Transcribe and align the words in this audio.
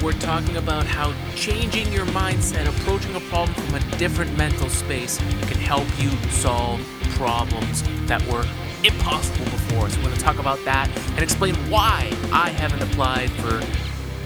We're 0.00 0.12
talking 0.12 0.56
about 0.56 0.86
how 0.86 1.12
changing 1.34 1.92
your 1.92 2.06
mindset, 2.06 2.68
approaching 2.68 3.16
a 3.16 3.20
problem 3.20 3.52
from 3.54 3.74
a 3.74 3.98
different 3.98 4.36
mental 4.38 4.68
space, 4.68 5.18
can 5.18 5.58
help 5.58 5.88
you 5.98 6.10
solve 6.30 6.80
problems 7.16 7.82
that 8.06 8.24
were 8.28 8.46
impossible 8.84 9.44
before. 9.46 9.90
So, 9.90 9.98
we're 9.98 10.04
going 10.04 10.16
to 10.16 10.20
talk 10.20 10.38
about 10.38 10.64
that 10.64 10.88
and 11.10 11.18
explain 11.18 11.56
why 11.68 12.12
I 12.32 12.50
haven't 12.50 12.80
applied 12.80 13.28
for 13.30 13.60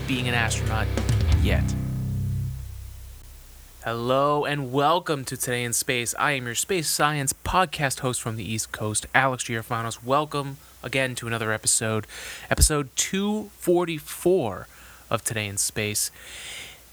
being 0.07 0.29
an 0.29 0.35
astronaut 0.35 0.87
yet. 1.41 1.65
Hello 3.83 4.45
and 4.45 4.73
welcome 4.73 5.25
to 5.25 5.39
Today 5.39 5.65
in 5.65 5.73
Space. 5.73 6.15
I 6.19 6.33
am 6.33 6.45
your 6.45 6.55
space 6.55 6.87
science 6.87 7.33
podcast 7.33 8.01
host 8.01 8.21
from 8.21 8.37
the 8.37 8.45
East 8.45 8.73
Coast, 8.73 9.07
Alex 9.15 9.45
Giorfanos. 9.45 10.05
Welcome 10.05 10.59
again 10.83 11.15
to 11.15 11.27
another 11.27 11.51
episode, 11.51 12.07
episode 12.51 12.91
244 12.97 14.67
of 15.13 15.23
Today 15.23 15.47
in 15.47 15.59
Space. 15.59 16.11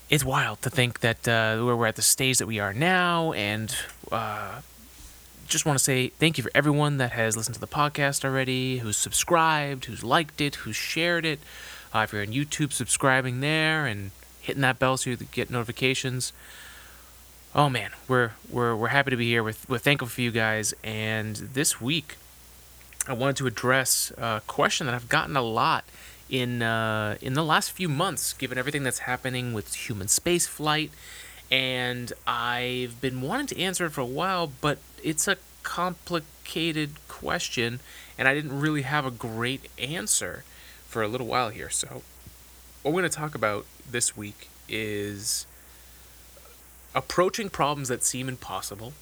It's 0.09 0.25
wild 0.25 0.61
to 0.63 0.69
think 0.69 0.99
that 0.99 1.27
uh, 1.27 1.63
we're 1.63 1.85
at 1.85 1.95
the 1.95 2.01
stage 2.01 2.37
that 2.39 2.47
we 2.47 2.59
are 2.59 2.73
now, 2.73 3.31
and 3.33 3.73
uh, 4.11 4.61
just 5.47 5.65
want 5.65 5.77
to 5.77 5.83
say 5.83 6.09
thank 6.09 6.37
you 6.37 6.43
for 6.43 6.51
everyone 6.53 6.97
that 6.97 7.11
has 7.13 7.37
listened 7.37 7.55
to 7.55 7.61
the 7.61 7.67
podcast 7.67 8.25
already, 8.25 8.79
who's 8.79 8.97
subscribed, 8.97 9.85
who's 9.85 10.03
liked 10.03 10.41
it, 10.41 10.55
who's 10.55 10.75
shared 10.75 11.25
it. 11.25 11.39
Uh, 11.95 11.99
if 11.99 12.11
you're 12.11 12.21
on 12.21 12.27
YouTube, 12.27 12.73
subscribing 12.73 13.39
there 13.39 13.85
and 13.85 14.11
hitting 14.41 14.61
that 14.61 14.79
bell 14.79 14.97
so 14.97 15.11
you 15.11 15.15
get 15.15 15.49
notifications 15.49 16.33
oh 17.55 17.69
man, 17.69 17.91
we're 18.07 18.31
we're 18.49 18.75
we're 18.75 18.89
happy 18.89 19.11
to 19.11 19.17
be 19.17 19.27
here. 19.27 19.43
We're, 19.43 19.55
we're 19.67 19.79
thankful 19.79 20.07
for 20.07 20.21
you 20.21 20.31
guys. 20.31 20.73
And 20.83 21.35
this 21.35 21.81
week, 21.81 22.17
I 23.07 23.13
wanted 23.13 23.37
to 23.37 23.47
address 23.47 24.11
a 24.17 24.41
question 24.45 24.87
that 24.87 24.95
I've 24.95 25.09
gotten 25.09 25.35
a 25.35 25.41
lot 25.41 25.83
in 26.29 26.61
uh, 26.61 27.17
in 27.21 27.33
the 27.33 27.43
last 27.43 27.71
few 27.71 27.89
months, 27.89 28.33
given 28.33 28.57
everything 28.57 28.83
that's 28.83 28.99
happening 28.99 29.53
with 29.53 29.73
human 29.73 30.07
space 30.07 30.47
flight. 30.47 30.91
And 31.51 32.13
I've 32.27 33.01
been 33.01 33.21
wanting 33.21 33.47
to 33.47 33.59
answer 33.59 33.85
it 33.85 33.91
for 33.91 34.01
a 34.01 34.05
while, 34.05 34.51
but 34.61 34.77
it's 35.03 35.27
a 35.27 35.37
complicated 35.63 36.91
question, 37.07 37.79
and 38.17 38.27
I 38.27 38.35
didn't 38.35 38.59
really 38.59 38.83
have 38.83 39.05
a 39.05 39.11
great 39.11 39.67
answer 39.79 40.43
for 40.87 41.01
a 41.01 41.07
little 41.07 41.27
while 41.27 41.49
here. 41.49 41.69
So, 41.69 42.03
what 42.83 42.93
we're 42.93 43.01
going 43.01 43.11
to 43.11 43.17
talk 43.17 43.33
about 43.33 43.65
this 43.89 44.15
week 44.15 44.49
is 44.67 45.47
approaching 46.93 47.49
problems 47.49 47.87
that 47.87 48.03
seem 48.03 48.27
impossible 48.29 48.93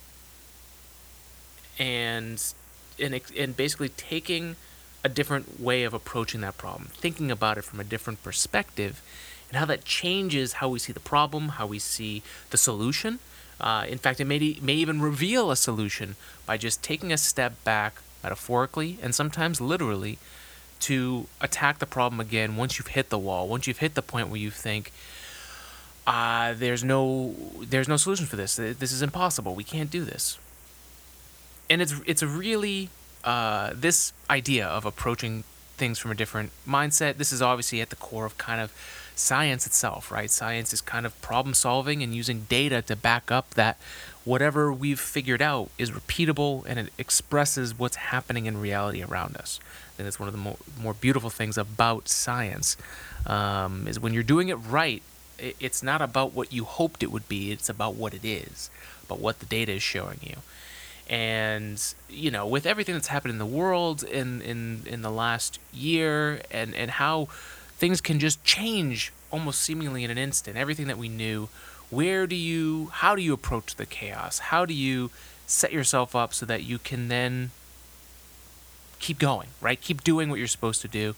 and 1.80 2.54
and, 3.00 3.22
and 3.38 3.56
basically 3.56 3.90
taking 3.90 4.56
a 5.04 5.10
different 5.10 5.60
way 5.60 5.84
of 5.84 5.94
approaching 5.94 6.42
that 6.42 6.58
problem 6.58 6.90
thinking 6.94 7.32
about 7.32 7.58
it 7.58 7.64
from 7.64 7.80
a 7.80 7.84
different 7.84 8.22
perspective 8.24 9.02
and 9.50 9.58
how 9.58 9.66
that 9.66 9.86
changes 9.86 10.54
how 10.54 10.70
we 10.70 10.80
see 10.80 10.94
the 10.94 11.00
problem 11.00 11.50
how 11.50 11.66
we 11.66 11.80
see 11.80 12.22
the 12.50 12.58
solution 12.58 13.20
uh, 13.60 13.86
in 13.88 13.98
fact 13.98 14.20
it 14.20 14.26
may, 14.26 14.58
may 14.62 14.74
even 14.74 15.02
reveal 15.02 15.50
a 15.52 15.56
solution 15.56 16.16
by 16.46 16.58
just 16.58 16.84
taking 16.84 17.12
a 17.12 17.18
step 17.18 17.64
back 17.64 18.02
metaphorically 18.24 18.98
and 19.02 19.14
sometimes 19.16 19.62
literally 19.62 20.18
to 20.80 21.26
attack 21.42 21.80
the 21.80 21.86
problem 21.86 22.20
again 22.20 22.56
once 22.56 22.78
you've 22.78 22.88
hit 22.88 23.10
the 23.10 23.18
wall 23.18 23.48
once 23.48 23.68
you've 23.68 23.80
hit 23.80 23.96
the 23.96 24.02
point 24.02 24.28
where 24.30 24.40
you 24.40 24.52
think 24.52 24.92
uh, 26.08 26.54
there's 26.54 26.86
no 26.86 27.36
there's 27.60 27.90
no 27.90 27.98
solution 27.98 28.26
for 28.26 28.38
this. 28.38 28.56
This 28.56 28.94
is 28.94 29.02
impossible. 29.02 29.54
We 29.54 29.66
can't 29.66 29.92
do 29.92 30.06
this. 30.06 30.40
And 31.70 31.82
it's 31.82 31.94
it's 32.06 32.22
a 32.22 32.28
really 32.28 32.90
uh, 33.28 33.74
this 33.76 34.14
idea 34.30 34.66
of 34.66 34.86
approaching 34.86 35.44
things 35.76 36.00
from 36.00 36.12
a 36.12 36.16
different 36.16 36.52
mindset. 36.66 37.18
This 37.18 37.34
is 37.34 37.42
obviously 37.42 37.82
at 37.82 37.90
the 37.90 37.98
core 37.98 38.26
of 38.26 38.38
kind 38.38 38.62
of 38.62 38.72
science 39.16 39.68
itself, 39.68 40.10
right? 40.10 40.32
Science 40.32 40.72
is 40.72 40.80
kind 40.80 41.06
of 41.06 41.22
problem 41.22 41.54
solving 41.54 42.02
and 42.02 42.16
using 42.16 42.46
data 42.48 42.82
to 42.84 42.96
back 42.96 43.30
up 43.30 43.54
that 43.56 43.78
whatever 44.24 44.72
we've 44.72 45.00
figured 45.00 45.42
out 45.42 45.70
is 45.78 45.92
repeatable 45.92 46.64
and 46.68 46.80
it 46.80 46.94
expresses 46.98 47.78
what's 47.78 47.98
happening 47.98 48.46
in 48.46 48.62
reality 48.62 49.04
around 49.04 49.36
us. 49.36 49.60
I 49.66 49.98
think 49.98 50.06
that's 50.06 50.22
one 50.22 50.30
of 50.30 50.34
the 50.34 50.40
more, 50.40 50.58
more 50.82 50.94
beautiful 50.94 51.30
things 51.30 51.58
about 51.58 52.08
science 52.08 52.78
um, 53.26 53.90
is 53.90 54.00
when 54.00 54.14
you're 54.14 54.24
doing 54.24 54.48
it 54.48 54.56
right 54.56 55.04
it's 55.40 55.84
not 55.84 56.02
about 56.02 56.34
what 56.34 56.52
you 56.52 56.64
hoped 56.64 57.04
it 57.04 57.12
would 57.12 57.28
be 57.30 57.52
it's 57.52 57.70
about 57.70 57.94
what 57.94 58.14
it 58.14 58.26
is 58.26 58.72
about 59.06 59.20
what 59.20 59.40
the 59.40 59.46
data 59.46 59.74
is 59.74 59.84
showing 59.84 60.20
you 60.24 60.38
and 61.10 61.94
you 62.10 62.30
know 62.30 62.46
with 62.46 62.66
everything 62.66 62.94
that's 62.94 63.08
happened 63.08 63.32
in 63.32 63.38
the 63.38 63.46
world 63.46 64.04
in 64.04 64.42
in 64.42 64.82
in 64.86 65.02
the 65.02 65.12
last 65.12 65.60
year 65.74 66.42
and 66.52 66.76
and 66.76 66.92
how 66.92 67.26
things 67.78 68.02
can 68.02 68.20
just 68.20 68.44
change 68.44 69.14
almost 69.32 69.62
seemingly 69.62 70.04
in 70.04 70.12
an 70.12 70.18
instant 70.18 70.58
everything 70.58 70.88
that 70.88 70.98
we 70.98 71.08
knew 71.08 71.48
where 71.90 72.28
do 72.28 72.36
you 72.36 72.90
how 72.94 73.16
do 73.16 73.22
you 73.22 73.34
approach 73.34 73.76
the 73.76 73.86
chaos 73.86 74.40
how 74.40 74.66
do 74.66 74.74
you 74.74 75.10
set 75.46 75.72
yourself 75.72 76.16
up 76.16 76.34
so 76.34 76.46
that 76.46 76.64
you 76.64 76.78
can 76.78 77.08
then 77.08 77.52
keep 79.00 79.18
going 79.18 79.48
right 79.62 79.80
keep 79.80 80.04
doing 80.04 80.30
what 80.30 80.38
you're 80.40 80.48
supposed 80.48 80.82
to 80.82 80.88
do 80.88 81.16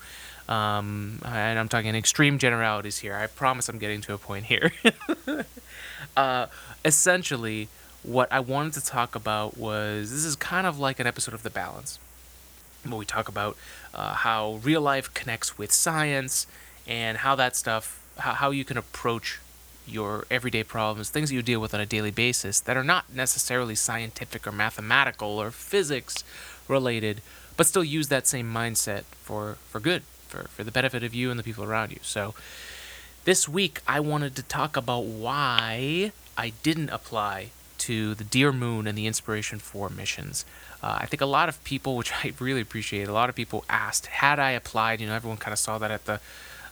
um, 0.49 1.19
and 1.23 1.59
I'm 1.59 1.69
talking 1.69 1.93
extreme 1.93 2.39
generalities 2.39 2.97
here. 2.97 3.15
I 3.15 3.27
promise 3.27 3.69
I'm 3.69 3.77
getting 3.77 4.01
to 4.01 4.15
a 4.15 4.17
point 4.17 4.45
here. 4.45 4.71
uh, 6.17 6.47
essentially, 6.83 7.69
what 8.03 8.31
I 8.31 8.39
wanted 8.39 8.73
to 8.73 8.85
talk 8.85 9.15
about 9.15 9.57
was 9.57 10.11
this 10.11 10.25
is 10.25 10.35
kind 10.35 10.65
of 10.65 10.79
like 10.79 10.99
an 10.99 11.07
episode 11.07 11.33
of 11.33 11.43
The 11.43 11.49
Balance, 11.49 11.99
where 12.83 12.97
we 12.97 13.05
talk 13.05 13.27
about 13.27 13.57
uh, 13.93 14.13
how 14.13 14.59
real 14.63 14.81
life 14.81 15.13
connects 15.13 15.57
with 15.57 15.71
science 15.71 16.47
and 16.87 17.19
how 17.19 17.35
that 17.35 17.55
stuff, 17.55 18.01
how, 18.17 18.33
how 18.33 18.51
you 18.51 18.63
can 18.63 18.77
approach 18.77 19.39
your 19.85 20.25
everyday 20.29 20.63
problems, 20.63 21.09
things 21.09 21.29
that 21.29 21.35
you 21.35 21.41
deal 21.41 21.59
with 21.59 21.73
on 21.73 21.79
a 21.79 21.85
daily 21.85 22.11
basis 22.11 22.59
that 22.61 22.77
are 22.77 22.83
not 22.83 23.13
necessarily 23.13 23.75
scientific 23.75 24.47
or 24.47 24.51
mathematical 24.51 25.39
or 25.39 25.51
physics 25.51 26.23
related, 26.67 27.21
but 27.57 27.65
still 27.65 27.83
use 27.83 28.07
that 28.07 28.27
same 28.27 28.51
mindset 28.53 29.03
for, 29.23 29.57
for 29.69 29.79
good 29.79 30.03
for, 30.29 30.43
for 30.43 30.63
the 30.63 30.71
benefit 30.71 31.03
of 31.03 31.13
you 31.13 31.31
and 31.31 31.39
the 31.39 31.43
people 31.43 31.63
around 31.63 31.91
you. 31.91 31.99
So 32.01 32.33
this 33.25 33.49
week 33.49 33.81
I 33.87 33.99
wanted 33.99 34.35
to 34.37 34.43
talk 34.43 34.77
about 34.77 35.03
why 35.05 36.11
I 36.37 36.53
didn't 36.63 36.89
apply 36.89 37.49
to 37.79 38.15
the 38.15 38.23
Dear 38.23 38.51
Moon 38.51 38.87
and 38.87 38.97
the 38.97 39.07
Inspiration 39.07 39.59
4 39.59 39.89
missions. 39.89 40.45
Uh, 40.81 40.99
I 41.01 41.05
think 41.05 41.21
a 41.21 41.25
lot 41.25 41.49
of 41.49 41.63
people, 41.63 41.95
which 41.95 42.11
I 42.23 42.33
really 42.39 42.61
appreciate, 42.61 43.07
a 43.07 43.13
lot 43.13 43.29
of 43.29 43.35
people 43.35 43.65
asked, 43.69 44.07
had 44.07 44.39
I 44.39 44.51
applied? 44.51 45.01
You 45.01 45.07
know, 45.07 45.15
everyone 45.15 45.37
kind 45.37 45.53
of 45.53 45.59
saw 45.59 45.77
that 45.77 45.91
at 45.91 46.05
the 46.05 46.19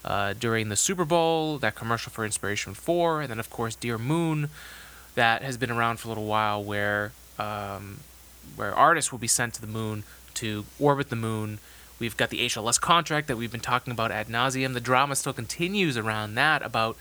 uh, 0.06 0.34
during 0.40 0.70
the 0.70 0.76
Super 0.76 1.04
Bowl, 1.04 1.58
that 1.58 1.76
commercial 1.76 2.12
for 2.12 2.24
Inspiration 2.24 2.74
4, 2.74 3.22
and 3.22 3.30
then 3.30 3.40
of 3.40 3.50
course 3.50 3.76
Dear 3.76 3.98
Moon, 3.98 4.50
that 5.16 5.42
has 5.42 5.58
been 5.58 5.72
around 5.72 5.98
for 6.00 6.08
a 6.08 6.10
little 6.10 6.28
while, 6.28 6.64
where 6.64 7.12
um, 7.38 8.00
where 8.56 8.74
artists 8.74 9.12
will 9.12 9.20
be 9.20 9.28
sent 9.28 9.56
to 9.56 9.62
the 9.62 9.68
moon 9.68 10.04
to 10.36 10.66
orbit 10.80 11.10
the 11.10 11.16
moon 11.16 11.60
We've 12.00 12.16
got 12.16 12.30
the 12.30 12.46
HLS 12.46 12.80
contract 12.80 13.28
that 13.28 13.38
we've 13.38 13.52
been 13.52 13.60
talking 13.60 13.92
about 13.92 14.12
ad 14.12 14.28
nauseum. 14.28 14.74
The 14.74 14.80
drama 14.80 15.16
still 15.16 15.34
continues 15.34 15.98
around 15.98 16.36
that 16.36 16.62
about, 16.62 16.96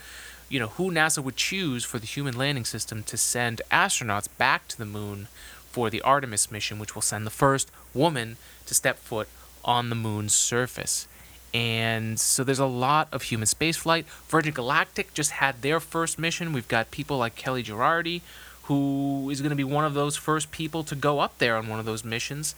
you 0.49 0.61
know, 0.61 0.69
who 0.69 0.91
NASA 0.91 1.23
would 1.23 1.37
choose 1.37 1.85
for 1.85 1.99
the 1.99 2.07
human 2.07 2.37
landing 2.37 2.65
system 2.65 3.03
to 3.05 3.17
send 3.17 3.63
astronauts 3.71 4.29
back 4.39 4.69
to 4.69 4.79
the 4.79 4.85
moon 4.85 5.29
for 5.71 5.91
the 5.91 6.03
Artemis 6.03 6.51
mission, 6.51 6.79
which 6.79 6.95
will 6.95 7.03
send 7.03 7.27
the 7.27 7.31
first 7.31 7.71
woman 7.93 8.37
to 8.67 8.75
step 8.75 8.99
foot 8.99 9.29
on 9.65 9.91
the 9.91 9.97
moon's 9.97 10.35
surface. 10.35 11.09
And 11.53 12.21
so 12.21 12.45
there's 12.45 12.59
a 12.59 12.67
lot 12.67 13.09
of 13.13 13.23
human 13.23 13.47
spaceflight. 13.47 14.05
Virgin 14.29 14.53
Galactic 14.53 15.15
just 15.15 15.33
had 15.33 15.63
their 15.63 15.81
first 15.81 16.19
mission. 16.19 16.53
We've 16.53 16.69
got 16.69 16.91
people 16.91 17.19
like 17.19 17.35
Kellie 17.35 17.63
Gerardi, 17.63 18.21
who 18.65 19.31
is 19.31 19.41
going 19.41 19.51
to 19.51 19.57
be 19.57 19.65
one 19.65 19.85
of 19.85 19.95
those 19.95 20.17
first 20.17 20.51
people 20.51 20.85
to 20.85 20.95
go 20.95 21.21
up 21.21 21.39
there 21.39 21.57
on 21.57 21.69
one 21.69 21.79
of 21.79 21.87
those 21.87 22.05
missions. 22.05 22.55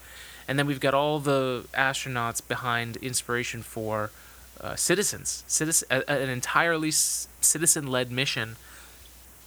And 0.47 0.59
then 0.59 0.67
we've 0.67 0.81
got 0.81 0.95
all 0.95 1.21
the 1.21 1.67
astronauts 1.75 2.47
behind 2.47 2.97
Inspiration 2.97 3.63
4 3.63 4.11
uh, 4.61 4.77
citizens, 4.77 5.45
citizen, 5.47 6.03
an 6.09 6.29
entirely 6.29 6.91
citizen-led 6.91 8.11
mission 8.11 8.57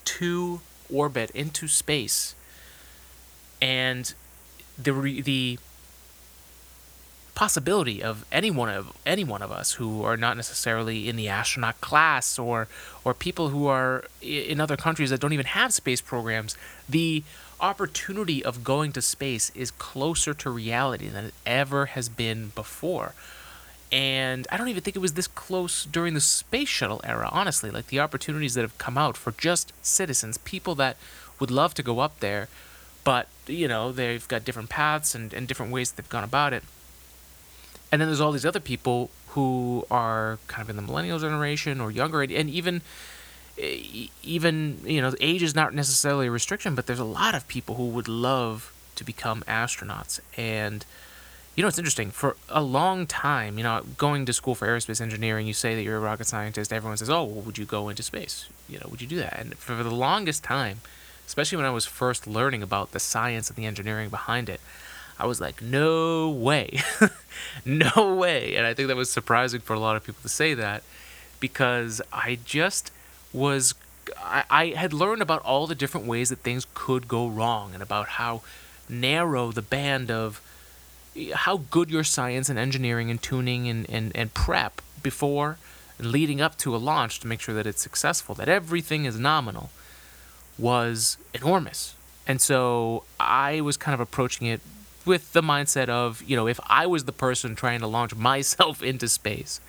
to 0.05 0.61
orbit 0.91 1.31
into 1.31 1.67
space, 1.67 2.35
and 3.61 4.13
the 4.77 4.93
re- 4.93 5.21
the 5.21 5.59
possibility 7.33 8.03
of 8.03 8.25
any 8.31 8.51
one 8.51 8.69
of 8.69 8.93
any 9.05 9.23
one 9.23 9.41
of 9.41 9.51
us 9.51 9.73
who 9.73 10.03
are 10.03 10.17
not 10.17 10.35
necessarily 10.35 11.07
in 11.07 11.15
the 11.15 11.27
astronaut 11.27 11.79
class 11.81 12.37
or 12.37 12.67
or 13.05 13.13
people 13.13 13.49
who 13.49 13.67
are 13.67 14.03
in 14.21 14.59
other 14.59 14.75
countries 14.75 15.09
that 15.09 15.19
don't 15.19 15.33
even 15.33 15.45
have 15.45 15.73
space 15.73 16.01
programs 16.01 16.57
the 16.89 17.23
opportunity 17.61 18.43
of 18.43 18.63
going 18.63 18.91
to 18.91 19.01
space 19.01 19.51
is 19.55 19.71
closer 19.71 20.33
to 20.33 20.49
reality 20.49 21.07
than 21.07 21.25
it 21.25 21.33
ever 21.45 21.87
has 21.87 22.09
been 22.09 22.51
before. 22.55 23.13
And 23.91 24.47
I 24.49 24.57
don't 24.57 24.69
even 24.69 24.83
think 24.83 24.95
it 24.95 24.99
was 24.99 25.13
this 25.13 25.27
close 25.27 25.83
during 25.83 26.13
the 26.13 26.21
space 26.21 26.69
shuttle 26.69 27.01
era, 27.03 27.29
honestly. 27.31 27.69
Like 27.69 27.87
the 27.87 27.99
opportunities 27.99 28.53
that 28.53 28.61
have 28.61 28.77
come 28.77 28.97
out 28.97 29.17
for 29.17 29.31
just 29.33 29.73
citizens, 29.81 30.37
people 30.37 30.75
that 30.75 30.97
would 31.39 31.51
love 31.51 31.73
to 31.73 31.83
go 31.83 31.99
up 31.99 32.19
there, 32.19 32.47
but, 33.03 33.27
you 33.47 33.67
know, 33.67 33.91
they've 33.91 34.27
got 34.27 34.45
different 34.45 34.69
paths 34.69 35.15
and, 35.15 35.33
and 35.33 35.47
different 35.47 35.71
ways 35.71 35.91
they've 35.91 36.07
gone 36.07 36.23
about 36.23 36.53
it. 36.53 36.63
And 37.91 37.99
then 37.99 38.07
there's 38.07 38.21
all 38.21 38.31
these 38.31 38.45
other 38.45 38.59
people 38.59 39.09
who 39.29 39.85
are 39.89 40.39
kind 40.47 40.61
of 40.61 40.69
in 40.69 40.75
the 40.75 40.81
millennial 40.81 41.19
generation 41.19 41.81
or 41.81 41.91
younger, 41.91 42.21
and 42.21 42.49
even 42.49 42.81
even 44.23 44.79
you 44.85 45.01
know 45.01 45.13
age 45.19 45.43
is 45.43 45.53
not 45.53 45.73
necessarily 45.73 46.27
a 46.27 46.31
restriction, 46.31 46.75
but 46.75 46.87
there's 46.87 46.99
a 46.99 47.05
lot 47.05 47.35
of 47.35 47.47
people 47.47 47.75
who 47.75 47.87
would 47.87 48.07
love 48.07 48.73
to 48.95 49.03
become 49.03 49.41
astronauts 49.43 50.19
and 50.37 50.85
you 51.55 51.61
know, 51.61 51.67
it's 51.67 51.77
interesting. 51.77 52.11
For 52.11 52.37
a 52.49 52.61
long 52.61 53.05
time, 53.05 53.57
you 53.57 53.63
know, 53.63 53.83
going 53.97 54.25
to 54.25 54.33
school 54.33 54.55
for 54.55 54.67
aerospace 54.67 55.01
engineering, 55.01 55.47
you 55.47 55.53
say 55.53 55.75
that 55.75 55.83
you're 55.83 55.97
a 55.97 56.01
rocket 56.01 56.27
scientist. 56.27 56.71
Everyone 56.71 56.97
says, 56.97 57.09
"Oh, 57.09 57.23
well, 57.23 57.41
would 57.41 57.57
you 57.57 57.65
go 57.65 57.89
into 57.89 58.03
space? 58.03 58.47
You 58.69 58.79
know, 58.79 58.87
would 58.89 59.01
you 59.01 59.07
do 59.07 59.17
that?" 59.17 59.37
And 59.37 59.57
for 59.57 59.75
the 59.75 59.91
longest 59.91 60.43
time, 60.43 60.79
especially 61.27 61.57
when 61.57 61.65
I 61.65 61.71
was 61.71 61.85
first 61.85 62.25
learning 62.25 62.63
about 62.63 62.93
the 62.93 62.99
science 62.99 63.49
and 63.49 63.57
the 63.57 63.65
engineering 63.65 64.09
behind 64.09 64.47
it, 64.47 64.61
I 65.19 65.25
was 65.25 65.41
like, 65.41 65.61
"No 65.61 66.29
way, 66.29 66.79
no 67.65 68.15
way!" 68.15 68.55
And 68.55 68.65
I 68.65 68.73
think 68.73 68.87
that 68.87 68.95
was 68.95 69.11
surprising 69.11 69.59
for 69.59 69.73
a 69.73 69.79
lot 69.79 69.97
of 69.97 70.05
people 70.05 70.21
to 70.21 70.29
say 70.29 70.53
that 70.53 70.83
because 71.41 72.01
I 72.13 72.39
just 72.45 72.91
was. 73.33 73.75
I, 74.17 74.43
I 74.49 74.65
had 74.69 74.93
learned 74.93 75.21
about 75.21 75.43
all 75.43 75.67
the 75.67 75.75
different 75.75 76.07
ways 76.07 76.29
that 76.29 76.39
things 76.39 76.65
could 76.73 77.07
go 77.07 77.27
wrong 77.27 77.73
and 77.73 77.83
about 77.83 78.07
how 78.07 78.41
narrow 78.89 79.51
the 79.51 79.61
band 79.61 80.09
of 80.09 80.41
how 81.33 81.57
good 81.57 81.89
your 81.89 82.03
science 82.03 82.49
and 82.49 82.57
engineering 82.57 83.09
and 83.11 83.21
tuning 83.21 83.67
and, 83.67 83.89
and, 83.89 84.11
and 84.15 84.33
prep 84.33 84.81
before 85.03 85.57
and 85.97 86.11
leading 86.11 86.41
up 86.41 86.57
to 86.59 86.75
a 86.75 86.77
launch 86.77 87.19
to 87.19 87.27
make 87.27 87.41
sure 87.41 87.53
that 87.55 87.67
it's 87.67 87.81
successful, 87.81 88.35
that 88.35 88.49
everything 88.49 89.05
is 89.05 89.19
nominal, 89.19 89.69
was 90.57 91.17
enormous. 91.33 91.95
And 92.27 92.39
so 92.39 93.03
I 93.19 93.61
was 93.61 93.77
kind 93.77 93.93
of 93.93 93.99
approaching 93.99 94.47
it 94.47 94.61
with 95.05 95.33
the 95.33 95.41
mindset 95.41 95.89
of, 95.89 96.21
you 96.23 96.35
know, 96.35 96.47
if 96.47 96.59
I 96.67 96.85
was 96.85 97.05
the 97.05 97.11
person 97.11 97.55
trying 97.55 97.79
to 97.79 97.87
launch 97.87 98.15
myself 98.15 98.81
into 98.91 99.07
space, 99.09 99.59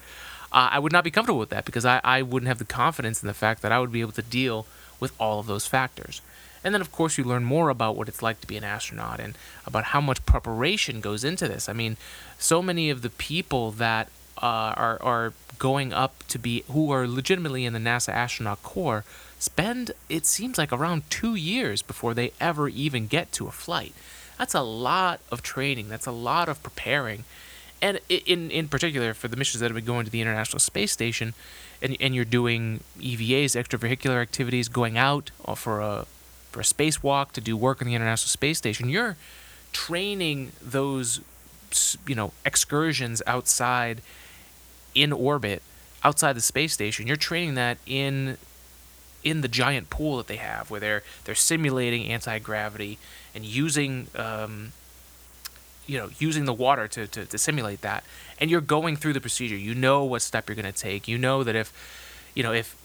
uh, 0.53 0.69
I 0.71 0.79
would 0.79 0.93
not 0.93 1.05
be 1.05 1.11
comfortable 1.11 1.41
with 1.41 1.51
that 1.51 1.65
because 1.65 1.85
I, 1.85 2.01
I 2.05 2.23
wouldn't 2.23 2.49
have 2.49 2.59
the 2.59 2.65
confidence 2.65 3.23
in 3.23 3.27
the 3.27 3.35
fact 3.35 3.63
that 3.63 3.73
I 3.73 3.81
would 3.81 3.91
be 3.91 4.03
able 4.03 4.13
to 4.13 4.23
deal 4.23 4.67
with 5.01 5.13
all 5.19 5.41
of 5.41 5.47
those 5.47 5.67
factors. 5.67 6.21
And 6.65 6.73
then, 6.73 6.81
of 6.81 6.93
course, 6.93 7.19
you 7.19 7.25
learn 7.25 7.45
more 7.45 7.71
about 7.71 7.97
what 7.97 8.09
it's 8.09 8.23
like 8.23 8.41
to 8.41 8.47
be 8.47 8.57
an 8.57 8.65
astronaut 8.65 9.21
and 9.21 9.37
about 9.67 9.85
how 9.85 10.01
much 10.01 10.25
preparation 10.27 11.01
goes 11.01 11.25
into 11.25 11.49
this. 11.49 11.69
I 11.69 11.73
mean, 11.73 11.97
so 12.39 12.63
many 12.63 12.91
of 12.91 13.03
the 13.03 13.11
people 13.11 13.73
that 13.73 14.09
uh, 14.39 14.75
are, 14.77 15.03
are 15.03 15.33
going 15.59 15.93
up 15.93 16.25
to 16.29 16.39
be, 16.39 16.65
who 16.71 16.91
are 16.91 17.07
legitimately 17.07 17.65
in 17.65 17.73
the 17.73 17.79
NASA 17.79 18.11
astronaut 18.11 18.63
corps, 18.63 19.05
spend, 19.39 19.91
it 20.09 20.25
seems 20.25 20.57
like, 20.59 20.73
around 20.73 21.09
two 21.11 21.35
years 21.35 21.83
before 21.83 22.15
they 22.15 22.33
ever 22.41 22.69
even 22.69 23.07
get 23.07 23.33
to 23.33 23.49
a 23.49 23.53
flight. 23.53 23.93
That's 24.39 24.55
a 24.55 24.63
lot 24.63 25.21
of 25.31 25.43
training, 25.43 25.89
that's 25.89 26.07
a 26.07 26.13
lot 26.13 26.49
of 26.49 26.63
preparing. 26.63 27.25
And 27.81 27.99
in, 28.09 28.51
in 28.53 28.69
particular, 28.69 29.13
for 29.13 29.27
the 29.27 29.37
missions 29.37 29.61
that 29.61 29.67
have 29.67 29.75
been 29.75 29.85
going 29.85 30.05
to 30.05 30.11
the 30.11 30.21
International 30.21 30.61
Space 30.61 30.93
Station, 30.93 31.35
and, 31.83 31.97
and 32.01 32.15
you're 32.15 32.25
doing 32.25 32.81
EVAs, 33.01 33.61
extravehicular 33.61 34.23
activities, 34.23 34.69
going 34.69 34.97
out 34.97 35.33
for 35.57 35.81
a 35.81 36.07
for 36.53 36.61
a 36.61 36.65
spacewalk 36.65 37.33
to 37.33 37.41
do 37.41 37.57
work 37.57 37.83
on 37.83 37.89
the 37.89 37.95
International 37.95 38.29
Space 38.29 38.59
Station, 38.59 38.89
you're 38.89 39.17
training 39.73 40.53
those 40.61 41.21
you 42.07 42.15
know 42.15 42.33
excursions 42.45 43.23
outside 43.27 44.03
in 44.95 45.13
orbit 45.13 45.63
outside 46.05 46.35
the 46.35 46.41
space 46.41 46.73
station. 46.73 47.07
You're 47.07 47.17
training 47.17 47.55
that 47.55 47.79
in 47.87 48.37
in 49.25 49.41
the 49.41 49.49
giant 49.49 49.89
pool 49.89 50.17
that 50.17 50.27
they 50.27 50.37
have 50.37 50.71
where 50.71 50.81
they're 50.81 51.03
they're 51.25 51.35
simulating 51.35 52.07
anti-gravity 52.09 52.99
and 53.35 53.45
using 53.45 54.09
um, 54.17 54.73
you 55.87 55.99
know 55.99 56.11
using 56.19 56.45
the 56.45 56.53
water 56.53 56.89
to, 56.89 57.07
to, 57.07 57.25
to 57.25 57.39
simulate 57.39 57.81
that. 57.83 58.05
And 58.39 58.51
you're 58.51 58.61
going 58.61 58.97
through 58.97 59.13
the 59.13 59.21
procedure. 59.21 59.57
You 59.57 59.75
know 59.75 60.05
what 60.05 60.23
step 60.23 60.49
you're 60.49 60.57
going 60.57 60.73
to 60.73 60.79
take. 60.79 61.07
You 61.07 61.19
know 61.19 61.45
that 61.45 61.55
if 61.55 61.73
you 62.35 62.43
know 62.43 62.53
if 62.53 62.77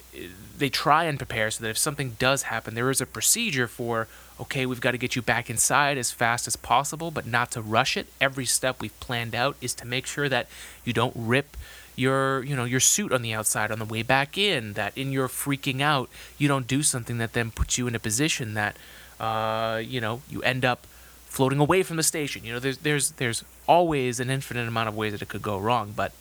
they 0.57 0.69
try 0.69 1.03
and 1.05 1.17
prepare 1.17 1.51
so 1.51 1.63
that 1.63 1.69
if 1.69 1.77
something 1.77 2.15
does 2.19 2.43
happen, 2.43 2.73
there 2.73 2.89
is 2.89 3.01
a 3.01 3.05
procedure 3.05 3.67
for 3.67 4.07
okay, 4.39 4.67
we've 4.67 4.81
got 4.81 4.91
to 4.91 4.97
get 4.99 5.15
you 5.15 5.21
back 5.21 5.49
inside 5.49 5.97
as 5.97 6.11
fast 6.11 6.45
as 6.45 6.55
possible, 6.55 7.09
but 7.09 7.25
not 7.25 7.49
to 7.51 7.61
rush 7.61 7.97
it. 7.97 8.05
Every 8.21 8.45
step 8.45 8.79
we've 8.79 8.97
planned 8.99 9.33
out 9.33 9.55
is 9.61 9.73
to 9.75 9.87
make 9.87 10.05
sure 10.05 10.29
that 10.29 10.47
you 10.85 10.93
don't 10.93 11.13
rip 11.15 11.57
your 11.95 12.43
you 12.43 12.55
know 12.55 12.63
your 12.63 12.79
suit 12.79 13.11
on 13.11 13.23
the 13.23 13.33
outside 13.33 13.71
on 13.71 13.79
the 13.79 13.85
way 13.85 14.03
back 14.03 14.37
in. 14.37 14.73
That 14.73 14.97
in 14.97 15.11
your 15.11 15.27
freaking 15.27 15.81
out, 15.81 16.09
you 16.37 16.47
don't 16.47 16.67
do 16.67 16.83
something 16.83 17.17
that 17.17 17.33
then 17.33 17.51
puts 17.51 17.77
you 17.77 17.87
in 17.87 17.95
a 17.95 17.99
position 17.99 18.53
that 18.53 18.77
uh, 19.19 19.81
you 19.83 19.99
know 19.99 20.21
you 20.29 20.41
end 20.43 20.63
up 20.63 20.85
floating 21.25 21.59
away 21.59 21.83
from 21.83 21.97
the 21.97 22.03
station. 22.03 22.43
You 22.43 22.53
know, 22.53 22.59
there's 22.59 22.79
there's 22.79 23.11
there's 23.11 23.43
always 23.67 24.19
an 24.19 24.29
infinite 24.29 24.67
amount 24.67 24.89
of 24.89 24.95
ways 24.95 25.11
that 25.13 25.21
it 25.21 25.29
could 25.29 25.41
go 25.41 25.57
wrong, 25.57 25.93
but 25.95 26.13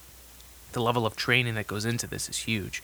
the 0.72 0.80
level 0.82 1.06
of 1.06 1.16
training 1.16 1.54
that 1.54 1.66
goes 1.66 1.84
into 1.84 2.06
this 2.06 2.28
is 2.28 2.38
huge 2.38 2.82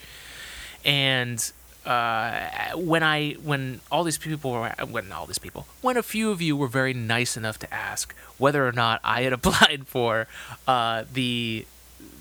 and 0.85 1.53
uh, 1.85 2.49
when 2.75 3.03
I 3.03 3.33
when 3.43 3.81
all 3.91 4.05
these 4.05 4.19
people 4.19 4.53
were 4.53 4.73
when 4.89 5.11
all 5.11 5.27
these 5.27 5.39
people 5.39 5.67
when 5.81 5.97
a 5.97 6.03
few 6.03 6.31
of 6.31 6.41
you 6.41 6.57
were 6.57 6.69
very 6.69 6.95
nice 6.95 7.37
enough 7.37 7.59
to 7.61 7.75
ask 7.75 8.15
whether 8.39 8.67
or 8.67 8.73
not 8.73 9.01
I 9.03 9.23
had 9.23 9.33
applied 9.39 9.87
for 9.87 10.27
uh, 10.67 11.05
the 11.13 11.67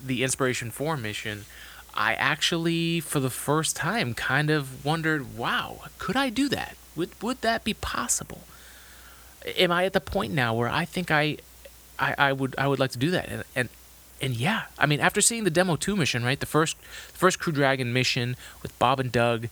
the 0.04 0.24
Inspiration 0.24 0.72
Four 0.72 0.98
mission, 0.98 1.46
I 1.94 2.14
actually 2.16 3.00
for 3.00 3.20
the 3.20 3.30
first 3.30 3.76
time 3.76 4.14
kind 4.14 4.50
of 4.50 4.84
wondered, 4.86 5.38
wow, 5.38 5.82
could 5.98 6.16
I 6.16 6.30
do 6.30 6.50
that? 6.50 6.76
Would 6.96 7.22
would 7.22 7.42
that 7.42 7.64
be 7.64 7.74
possible? 7.74 8.42
Am 9.58 9.72
I 9.72 9.86
at 9.86 9.94
the 9.94 10.02
point 10.02 10.34
now 10.34 10.54
where 10.54 10.70
I 10.70 10.86
think 10.86 11.12
I 11.12 11.38
I, 12.00 12.16
I 12.18 12.34
would 12.34 12.56
I 12.58 12.68
would 12.68 12.80
like 12.80 12.92
to 12.92 13.00
do 13.00 13.12
that 13.12 13.30
and, 13.30 13.44
and 13.56 13.70
and 14.22 14.36
yeah, 14.36 14.64
I 14.78 14.86
mean, 14.86 15.00
after 15.00 15.20
seeing 15.20 15.44
the 15.44 15.50
demo 15.50 15.76
two 15.76 15.96
mission, 15.96 16.24
right, 16.24 16.40
the 16.40 16.46
first 16.46 16.78
first 16.78 17.40
Crew 17.40 17.52
Dragon 17.52 17.92
mission 17.92 18.36
with 18.62 18.78
Bob 18.80 19.00
and 19.00 19.12
Doug, 19.12 19.48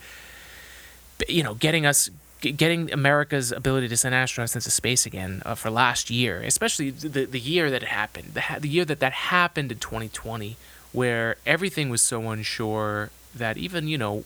you 1.27 1.43
know, 1.43 1.55
getting 1.55 1.85
us 1.85 2.09
getting 2.41 2.91
America's 2.93 3.51
ability 3.51 3.87
to 3.89 3.97
send 3.97 4.15
astronauts 4.15 4.55
into 4.55 4.71
space 4.71 5.05
again 5.05 5.41
uh, 5.45 5.55
for 5.55 5.69
last 5.69 6.09
year, 6.09 6.41
especially 6.41 6.91
the 6.91 7.25
the 7.25 7.39
year 7.39 7.69
that 7.69 7.83
it 7.83 7.89
happened, 7.89 8.33
the, 8.33 8.43
the 8.59 8.69
year 8.69 8.85
that 8.85 8.99
that 8.99 9.13
happened 9.13 9.71
in 9.71 9.79
2020, 9.79 10.55
where 10.91 11.37
everything 11.45 11.89
was 11.89 12.01
so 12.01 12.29
unsure 12.29 13.09
that 13.35 13.57
even 13.57 13.87
you 13.87 13.97
know 13.97 14.23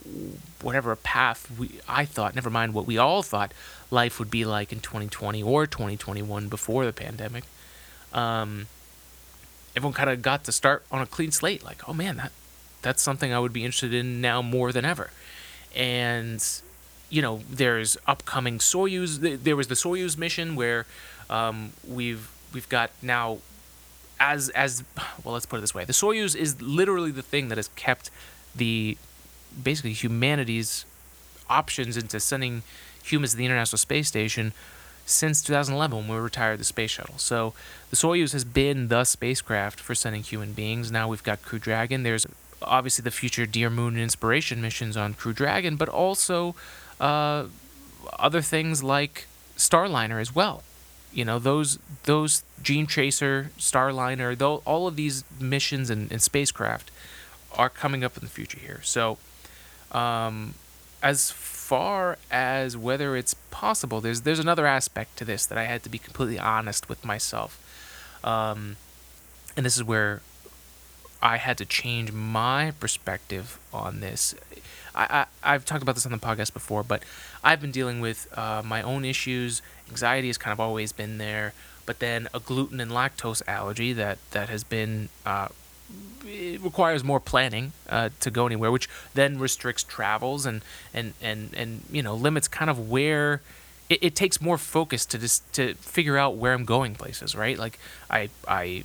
whatever 0.62 0.94
path 0.94 1.50
we 1.58 1.70
I 1.88 2.04
thought, 2.04 2.34
never 2.34 2.50
mind 2.50 2.74
what 2.74 2.86
we 2.86 2.98
all 2.98 3.22
thought 3.22 3.52
life 3.90 4.18
would 4.18 4.30
be 4.30 4.44
like 4.44 4.72
in 4.72 4.80
2020 4.80 5.42
or 5.42 5.66
2021 5.66 6.48
before 6.48 6.84
the 6.84 6.92
pandemic. 6.92 7.44
Um, 8.12 8.66
everyone 9.76 9.94
kind 9.94 10.10
of 10.10 10.22
got 10.22 10.44
to 10.44 10.52
start 10.52 10.84
on 10.90 11.00
a 11.00 11.06
clean 11.06 11.30
slate. 11.30 11.64
Like, 11.64 11.88
oh 11.88 11.92
man, 11.92 12.16
that 12.16 12.32
that's 12.82 13.02
something 13.02 13.32
I 13.32 13.38
would 13.38 13.52
be 13.52 13.64
interested 13.64 13.94
in 13.94 14.20
now 14.20 14.42
more 14.42 14.72
than 14.72 14.84
ever. 14.84 15.10
And 15.74 16.44
you 17.10 17.22
know, 17.22 17.40
there's 17.50 17.96
upcoming 18.06 18.58
Soyuz. 18.58 19.42
There 19.42 19.56
was 19.56 19.68
the 19.68 19.74
Soyuz 19.74 20.16
mission 20.16 20.56
where 20.56 20.86
um, 21.30 21.72
we've 21.86 22.30
we've 22.52 22.68
got 22.68 22.90
now 23.02 23.38
as 24.20 24.48
as 24.50 24.84
well. 25.22 25.34
Let's 25.34 25.46
put 25.46 25.58
it 25.58 25.60
this 25.60 25.74
way: 25.74 25.84
the 25.84 25.92
Soyuz 25.92 26.36
is 26.36 26.60
literally 26.60 27.10
the 27.10 27.22
thing 27.22 27.48
that 27.48 27.58
has 27.58 27.68
kept 27.76 28.10
the 28.54 28.96
basically 29.62 29.92
humanity's 29.92 30.84
options 31.48 31.96
into 31.96 32.18
sending 32.18 32.62
humans 33.02 33.32
to 33.32 33.36
the 33.36 33.44
International 33.44 33.78
Space 33.78 34.08
Station 34.08 34.52
since 35.06 35.42
2011 35.42 35.96
when 35.96 36.08
we 36.08 36.16
retired 36.16 36.60
the 36.60 36.64
space 36.64 36.92
shuttle. 36.92 37.18
So 37.18 37.52
the 37.90 37.96
Soyuz 37.96 38.32
has 38.32 38.44
been 38.44 38.88
the 38.88 39.04
spacecraft 39.04 39.80
for 39.80 39.94
sending 39.94 40.22
human 40.22 40.52
beings. 40.52 40.90
Now 40.90 41.08
we've 41.08 41.22
got 41.22 41.42
Crew 41.42 41.58
Dragon. 41.58 42.02
There's 42.02 42.26
obviously 42.62 43.02
the 43.02 43.10
future 43.10 43.46
Dear 43.46 43.70
Moon 43.70 43.98
Inspiration 43.98 44.60
missions 44.60 44.96
on 44.96 45.14
Crew 45.14 45.32
Dragon, 45.32 45.76
but 45.76 45.88
also 45.88 46.54
uh, 47.00 47.46
other 48.18 48.40
things 48.40 48.82
like 48.82 49.26
Starliner 49.56 50.20
as 50.20 50.34
well. 50.34 50.62
You 51.12 51.24
know 51.24 51.38
those 51.38 51.78
those 52.04 52.42
Dream 52.60 52.88
Chaser, 52.88 53.50
Starliner, 53.56 54.36
though 54.36 54.62
all 54.64 54.88
of 54.88 54.96
these 54.96 55.22
missions 55.38 55.88
and, 55.88 56.10
and 56.10 56.20
spacecraft 56.20 56.90
are 57.52 57.68
coming 57.68 58.02
up 58.02 58.16
in 58.16 58.24
the 58.24 58.30
future 58.30 58.58
here. 58.58 58.80
So, 58.82 59.18
um, 59.92 60.54
as 61.04 61.30
far 61.30 62.16
as 62.30 62.78
whether 62.78 63.14
it's 63.14 63.34
possible, 63.50 64.00
there's 64.00 64.22
there's 64.22 64.38
another 64.38 64.66
aspect 64.66 65.18
to 65.18 65.24
this 65.24 65.44
that 65.46 65.58
I 65.58 65.64
had 65.64 65.82
to 65.84 65.90
be 65.90 65.98
completely 65.98 66.38
honest 66.38 66.88
with 66.88 67.04
myself, 67.04 67.60
um, 68.24 68.76
and 69.54 69.66
this 69.66 69.76
is 69.76 69.84
where 69.84 70.22
I 71.22 71.36
had 71.36 71.58
to 71.58 71.66
change 71.66 72.10
my 72.10 72.72
perspective 72.80 73.60
on 73.72 74.00
this. 74.00 74.34
I, 74.96 75.26
I 75.42 75.52
have 75.52 75.64
talked 75.64 75.82
about 75.82 75.96
this 75.96 76.06
on 76.06 76.12
the 76.12 76.18
podcast 76.18 76.52
before, 76.52 76.84
but 76.84 77.02
I've 77.42 77.60
been 77.60 77.72
dealing 77.72 78.00
with 78.00 78.28
uh, 78.38 78.62
my 78.64 78.80
own 78.80 79.04
issues. 79.04 79.60
Anxiety 79.90 80.28
has 80.28 80.38
kind 80.38 80.52
of 80.52 80.60
always 80.60 80.92
been 80.92 81.18
there, 81.18 81.52
but 81.84 81.98
then 81.98 82.28
a 82.32 82.40
gluten 82.40 82.80
and 82.80 82.92
lactose 82.92 83.42
allergy 83.46 83.92
that 83.92 84.18
that 84.30 84.48
has 84.48 84.64
been 84.64 85.10
uh, 85.26 85.48
it 86.26 86.60
requires 86.62 87.04
more 87.04 87.20
planning 87.20 87.72
uh, 87.88 88.10
to 88.20 88.30
go 88.30 88.46
anywhere, 88.46 88.70
which 88.70 88.88
then 89.14 89.38
restricts 89.38 89.82
travels 89.82 90.46
and 90.46 90.62
and 90.92 91.14
and 91.22 91.54
and 91.54 91.82
you 91.90 92.02
know 92.02 92.14
limits 92.14 92.48
kind 92.48 92.70
of 92.70 92.90
where 92.90 93.42
it, 93.88 93.98
it 94.02 94.14
takes 94.14 94.40
more 94.40 94.58
focus 94.58 95.04
to 95.06 95.18
just 95.18 95.50
to 95.54 95.74
figure 95.74 96.16
out 96.16 96.36
where 96.36 96.52
I'm 96.52 96.64
going 96.64 96.94
places, 96.94 97.34
right? 97.34 97.58
Like 97.58 97.78
I 98.10 98.30
I 98.48 98.84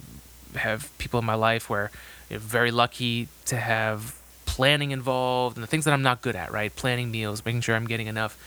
have 0.55 0.95
people 0.97 1.19
in 1.19 1.25
my 1.25 1.35
life 1.35 1.69
where 1.69 1.91
you 2.29 2.35
know, 2.35 2.39
very 2.39 2.71
lucky 2.71 3.27
to 3.45 3.57
have 3.57 4.19
planning 4.45 4.91
involved 4.91 5.57
and 5.57 5.63
the 5.63 5.67
things 5.67 5.85
that 5.85 5.93
I'm 5.93 6.01
not 6.01 6.21
good 6.21 6.35
at, 6.35 6.51
right? 6.51 6.75
Planning 6.75 7.11
meals, 7.11 7.45
making 7.45 7.61
sure 7.61 7.75
I'm 7.75 7.87
getting 7.87 8.07
enough 8.07 8.37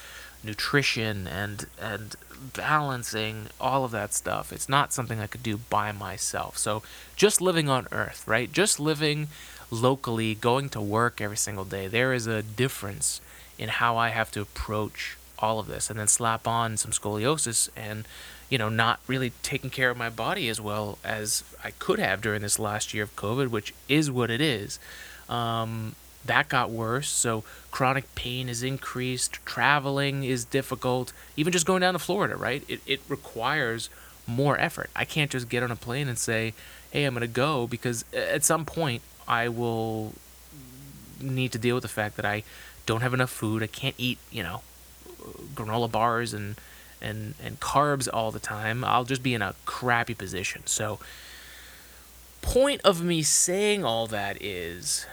nutrition 0.45 1.27
and 1.27 1.67
and 1.81 2.17
balancing 2.57 3.47
all 3.61 3.85
of 3.85 3.91
that 3.93 4.13
stuff. 4.13 4.53
It's 4.53 4.69
not 4.69 4.93
something 4.93 5.21
I 5.21 5.27
could 5.27 5.43
do 5.43 5.59
by 5.59 5.93
myself. 5.93 6.59
So 6.59 6.83
just 7.15 7.41
living 7.41 7.69
on 7.69 7.87
earth, 7.93 8.27
right? 8.27 8.53
Just 8.53 8.81
living 8.81 9.29
locally, 9.71 10.35
going 10.35 10.69
to 10.71 10.81
work 10.81 11.21
every 11.21 11.37
single 11.37 11.65
day, 11.65 11.89
there 11.89 12.13
is 12.13 12.27
a 12.27 12.43
difference 12.43 13.21
in 13.59 13.69
how 13.69 13.97
I 13.97 14.11
have 14.11 14.31
to 14.33 14.43
approach 14.43 15.17
all 15.39 15.59
of 15.59 15.67
this 15.67 15.91
and 15.91 15.99
then 15.99 16.07
slap 16.07 16.47
on 16.47 16.77
some 16.77 16.93
scoliosis 16.93 17.69
and 17.77 18.07
you 18.49 18.57
know 18.59 18.69
not 18.69 19.01
really 19.09 19.33
taking 19.43 19.71
care 19.71 19.91
of 19.91 19.97
my 19.97 20.09
body 20.09 20.49
as 20.49 20.61
well 20.61 20.99
as 21.03 21.43
I 21.65 21.73
could 21.73 21.99
have 21.99 22.21
during 22.21 22.43
this 22.43 22.59
last 22.59 22.95
year 22.95 23.03
of 23.03 23.17
COVID, 23.17 23.49
which 23.49 23.75
is 23.89 24.11
what 24.11 24.31
it 24.31 24.41
is. 24.41 24.79
Um, 25.29 25.95
that 26.25 26.49
got 26.49 26.71
worse. 26.71 27.09
So 27.09 27.45
chronic 27.71 28.15
pain 28.15 28.49
is 28.49 28.63
increased. 28.63 29.39
Traveling 29.45 30.25
is 30.25 30.45
difficult. 30.45 31.13
Even 31.37 31.53
just 31.53 31.67
going 31.67 31.81
down 31.81 31.95
to 31.95 31.99
Florida, 31.99 32.37
right? 32.37 32.63
It, 32.69 32.81
it 32.87 33.01
requires 33.09 33.89
more 34.27 34.59
effort. 34.59 34.91
I 34.95 35.05
can't 35.05 35.31
just 35.31 35.49
get 35.49 35.63
on 35.63 35.71
a 35.71 35.77
plane 35.77 36.09
and 36.09 36.19
say, 36.19 36.55
hey, 36.91 37.05
I'm 37.05 37.15
going 37.15 37.23
to 37.23 37.27
go 37.27 37.67
because 37.67 38.05
at 38.13 38.45
some 38.45 38.65
point 38.65 39.03
I 39.27 39.49
will 39.49 40.13
need 41.21 41.53
to 41.53 41.59
deal 41.59 41.75
with 41.75 41.83
the 41.83 41.89
fact 41.89 42.17
that 42.17 42.25
I 42.25 42.45
don't 42.87 43.01
have 43.01 43.15
enough 43.15 43.31
food. 43.31 43.63
I 43.63 43.67
can't 43.67 43.95
eat, 43.99 44.19
you 44.31 44.43
know, 44.43 44.63
granola 45.55 45.91
bars 45.91 46.35
and 46.35 46.57
and 47.01 47.35
and 47.43 47.59
carbs 47.61 48.09
all 48.13 48.31
the 48.31 48.39
time. 48.39 48.85
I'll 48.85 49.05
just 49.05 49.23
be 49.23 49.35
in 49.35 49.43
a 49.43 49.55
crappy 49.65 50.15
position. 50.15 50.63
So 50.67 50.99
point 52.43 52.81
of 52.85 53.03
me 53.03 53.23
saying 53.23 53.85
all 53.85 54.07
that 54.09 54.41
is 54.43 55.07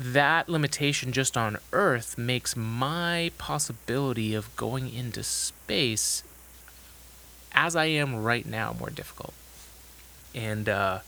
that 0.00 0.48
limitation 0.48 1.12
just 1.12 1.36
on 1.36 1.58
Earth 1.74 2.16
makes 2.16 2.56
my 2.56 3.30
possibility 3.36 4.34
of 4.34 4.54
going 4.56 4.92
into 4.92 5.22
space 5.22 6.22
as 7.52 7.76
I 7.76 7.84
am 7.84 8.22
right 8.22 8.46
now 8.46 8.74
more 8.78 8.88
difficult. 8.88 9.34
And 10.34 10.70
uh, 10.70 11.00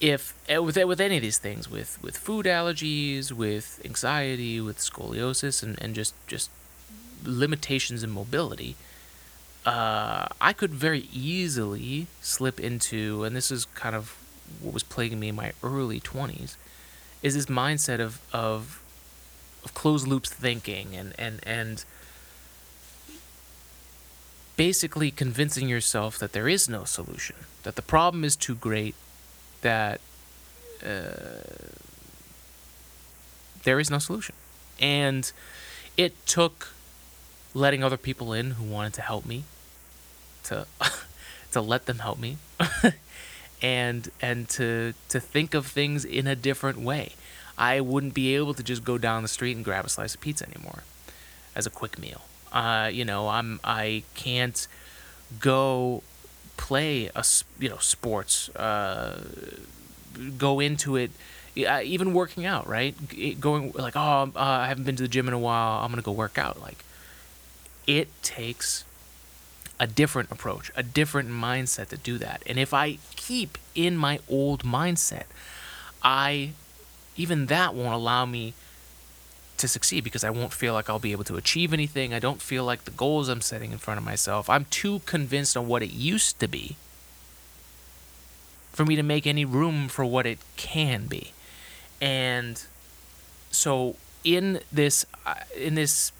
if 0.00 0.32
eh, 0.48 0.56
with 0.56 0.82
with 0.82 1.02
any 1.02 1.16
of 1.16 1.22
these 1.22 1.36
things, 1.36 1.70
with 1.70 2.02
with 2.02 2.16
food 2.16 2.46
allergies, 2.46 3.30
with 3.30 3.82
anxiety, 3.84 4.58
with 4.58 4.78
scoliosis, 4.78 5.62
and, 5.62 5.80
and 5.82 5.94
just 5.94 6.14
just 6.26 6.48
limitations 7.24 8.02
in 8.02 8.10
mobility, 8.10 8.74
uh, 9.66 10.28
I 10.40 10.54
could 10.54 10.72
very 10.72 11.08
easily 11.12 12.06
slip 12.22 12.58
into, 12.58 13.22
and 13.24 13.36
this 13.36 13.50
is 13.50 13.66
kind 13.74 13.94
of 13.94 14.16
what 14.62 14.72
was 14.72 14.82
plaguing 14.82 15.20
me 15.20 15.28
in 15.28 15.34
my 15.34 15.52
early 15.62 16.00
twenties 16.00 16.56
is 17.22 17.34
this 17.34 17.46
mindset 17.46 18.00
of 18.00 18.20
of 18.32 18.82
of 19.64 19.74
closed 19.74 20.06
loops 20.06 20.30
thinking 20.30 20.94
and 20.94 21.14
and 21.18 21.40
and 21.44 21.84
basically 24.56 25.10
convincing 25.10 25.68
yourself 25.68 26.18
that 26.18 26.32
there 26.32 26.48
is 26.48 26.68
no 26.68 26.84
solution, 26.84 27.36
that 27.62 27.76
the 27.76 27.82
problem 27.82 28.24
is 28.24 28.36
too 28.36 28.54
great, 28.54 28.94
that 29.62 30.00
uh, 30.84 31.58
there 33.64 33.80
is 33.80 33.90
no 33.90 33.98
solution, 33.98 34.34
and 34.80 35.32
it 35.96 36.26
took 36.26 36.74
letting 37.54 37.82
other 37.82 37.96
people 37.96 38.32
in 38.32 38.52
who 38.52 38.64
wanted 38.64 38.92
to 38.92 39.02
help 39.02 39.24
me 39.26 39.44
to 40.44 40.66
to 41.52 41.60
let 41.60 41.86
them 41.86 41.98
help 41.98 42.18
me 42.18 42.38
and 43.62 44.10
and 44.20 44.48
to 44.50 44.92
to 45.08 45.20
think 45.20 45.54
of 45.54 45.66
things 45.66 46.04
in 46.04 46.26
a 46.26 46.36
different 46.36 46.80
way. 46.80 47.12
I 47.56 47.80
wouldn't 47.80 48.14
be 48.14 48.34
able 48.34 48.54
to 48.54 48.62
just 48.62 48.82
go 48.82 48.98
down 48.98 49.22
the 49.22 49.28
street 49.28 49.54
and 49.54 49.64
grab 49.64 49.84
a 49.84 49.88
slice 49.88 50.14
of 50.14 50.20
pizza 50.20 50.48
anymore 50.48 50.82
as 51.54 51.66
a 51.66 51.70
quick 51.70 51.98
meal. 51.98 52.22
Uh, 52.50 52.90
you 52.92 53.04
know, 53.04 53.28
I'm 53.28 53.60
I 53.62 54.02
can't 54.14 54.66
go 55.38 56.02
play 56.56 57.10
a 57.14 57.24
you 57.58 57.68
know 57.68 57.78
sports, 57.78 58.48
uh, 58.50 59.22
go 60.36 60.60
into 60.60 60.96
it. 60.96 61.10
even 61.54 62.12
working 62.12 62.44
out, 62.44 62.66
right? 62.66 62.94
Going 63.40 63.72
like, 63.72 63.96
oh, 63.96 64.32
uh, 64.34 64.40
I 64.40 64.66
haven't 64.68 64.84
been 64.84 64.96
to 64.96 65.02
the 65.02 65.08
gym 65.08 65.28
in 65.28 65.34
a 65.34 65.38
while. 65.38 65.84
I'm 65.84 65.90
gonna 65.90 66.02
go 66.02 66.12
work 66.12 66.38
out. 66.38 66.60
Like, 66.60 66.84
it 67.86 68.08
takes 68.22 68.84
a 69.82 69.86
different 69.88 70.30
approach, 70.30 70.70
a 70.76 70.82
different 70.84 71.28
mindset 71.28 71.88
to 71.88 71.96
do 71.96 72.16
that. 72.16 72.40
And 72.46 72.56
if 72.56 72.72
I 72.72 72.98
keep 73.16 73.58
in 73.74 73.96
my 73.96 74.20
old 74.28 74.62
mindset, 74.62 75.24
I 76.04 76.52
even 77.16 77.46
that 77.46 77.74
won't 77.74 77.92
allow 77.92 78.24
me 78.24 78.54
to 79.56 79.66
succeed 79.66 80.04
because 80.04 80.22
I 80.22 80.30
won't 80.30 80.52
feel 80.52 80.72
like 80.72 80.88
I'll 80.88 81.00
be 81.00 81.10
able 81.10 81.24
to 81.24 81.34
achieve 81.34 81.72
anything. 81.72 82.14
I 82.14 82.20
don't 82.20 82.40
feel 82.40 82.64
like 82.64 82.84
the 82.84 82.92
goals 82.92 83.28
I'm 83.28 83.40
setting 83.40 83.72
in 83.72 83.78
front 83.78 83.98
of 83.98 84.04
myself. 84.04 84.48
I'm 84.48 84.66
too 84.66 85.00
convinced 85.00 85.56
on 85.56 85.66
what 85.66 85.82
it 85.82 85.90
used 85.90 86.38
to 86.38 86.46
be 86.46 86.76
for 88.70 88.84
me 88.84 88.94
to 88.94 89.02
make 89.02 89.26
any 89.26 89.44
room 89.44 89.88
for 89.88 90.04
what 90.04 90.26
it 90.26 90.38
can 90.56 91.08
be. 91.08 91.32
And 92.00 92.62
so 93.50 93.96
in 94.22 94.60
this 94.70 95.04
uh, 95.26 95.34
in 95.56 95.74
this 95.74 96.12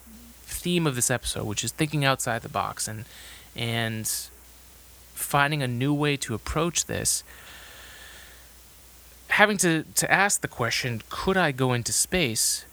theme 0.46 0.84
of 0.84 0.96
this 0.96 1.12
episode, 1.12 1.46
which 1.46 1.62
is 1.62 1.70
thinking 1.70 2.04
outside 2.04 2.42
the 2.42 2.48
box 2.48 2.88
and 2.88 3.04
and 3.56 4.28
finding 5.14 5.62
a 5.62 5.68
new 5.68 5.94
way 5.94 6.16
to 6.16 6.34
approach 6.34 6.86
this 6.86 7.22
having 9.28 9.56
to, 9.56 9.84
to 9.94 10.10
ask 10.12 10.42
the 10.42 10.48
question 10.48 11.02
could 11.08 11.36
i 11.36 11.52
go 11.52 11.72
into 11.72 11.92
space 11.92 12.66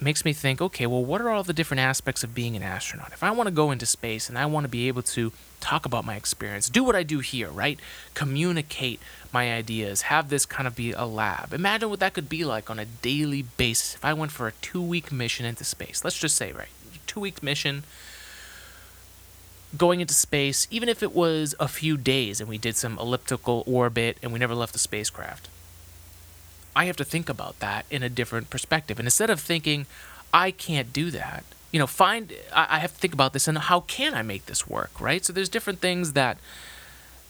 makes 0.00 0.24
me 0.24 0.32
think 0.32 0.62
okay 0.62 0.86
well 0.86 1.04
what 1.04 1.20
are 1.20 1.28
all 1.28 1.42
the 1.42 1.52
different 1.52 1.80
aspects 1.80 2.24
of 2.24 2.34
being 2.34 2.56
an 2.56 2.62
astronaut? 2.62 3.12
If 3.12 3.22
i 3.22 3.30
want 3.30 3.48
to 3.48 3.50
go 3.50 3.70
into 3.70 3.86
space 3.86 4.28
and 4.28 4.38
i 4.38 4.46
want 4.46 4.64
to 4.64 4.68
be 4.68 4.88
able 4.88 5.02
to 5.02 5.32
talk 5.60 5.84
about 5.84 6.04
my 6.04 6.16
experience 6.16 6.68
do 6.68 6.82
what 6.82 6.96
i 6.96 7.02
do 7.02 7.18
here 7.18 7.50
right? 7.50 7.78
Communicate 8.14 9.00
my 9.32 9.52
ideas 9.52 10.02
have 10.02 10.28
this 10.28 10.46
kind 10.46 10.66
of 10.66 10.74
be 10.74 10.92
a 10.92 11.04
lab. 11.04 11.52
Imagine 11.52 11.90
what 11.90 12.00
that 12.00 12.14
could 12.14 12.28
be 12.28 12.44
like 12.44 12.70
on 12.70 12.78
a 12.78 12.84
daily 12.84 13.42
basis. 13.42 13.94
If 13.94 14.04
i 14.04 14.12
went 14.12 14.32
for 14.32 14.46
a 14.46 14.52
two 14.62 14.82
week 14.82 15.10
mission 15.12 15.44
into 15.46 15.64
space 15.64 16.04
let's 16.04 16.18
just 16.18 16.36
say 16.36 16.52
right 16.52 16.70
two 17.06 17.20
week 17.20 17.42
mission 17.42 17.82
going 19.76 20.00
into 20.00 20.14
space, 20.14 20.66
even 20.70 20.88
if 20.88 21.02
it 21.02 21.14
was 21.14 21.54
a 21.60 21.68
few 21.68 21.96
days 21.96 22.40
and 22.40 22.48
we 22.48 22.58
did 22.58 22.76
some 22.76 22.98
elliptical 22.98 23.62
orbit 23.66 24.18
and 24.22 24.32
we 24.32 24.38
never 24.38 24.54
left 24.54 24.72
the 24.72 24.78
spacecraft, 24.78 25.48
I 26.74 26.86
have 26.86 26.96
to 26.96 27.04
think 27.04 27.28
about 27.28 27.58
that 27.60 27.86
in 27.90 28.02
a 28.02 28.08
different 28.08 28.50
perspective. 28.50 28.98
And 28.98 29.06
instead 29.06 29.30
of 29.30 29.40
thinking, 29.40 29.86
I 30.32 30.50
can't 30.50 30.92
do 30.92 31.10
that, 31.10 31.44
you 31.72 31.78
know, 31.78 31.86
find, 31.86 32.32
I 32.52 32.80
have 32.80 32.92
to 32.94 32.98
think 32.98 33.14
about 33.14 33.32
this 33.32 33.46
and 33.46 33.58
how 33.58 33.80
can 33.80 34.14
I 34.14 34.22
make 34.22 34.46
this 34.46 34.68
work, 34.68 35.00
right? 35.00 35.24
So 35.24 35.32
there's 35.32 35.48
different 35.48 35.80
things 35.80 36.14
that 36.14 36.38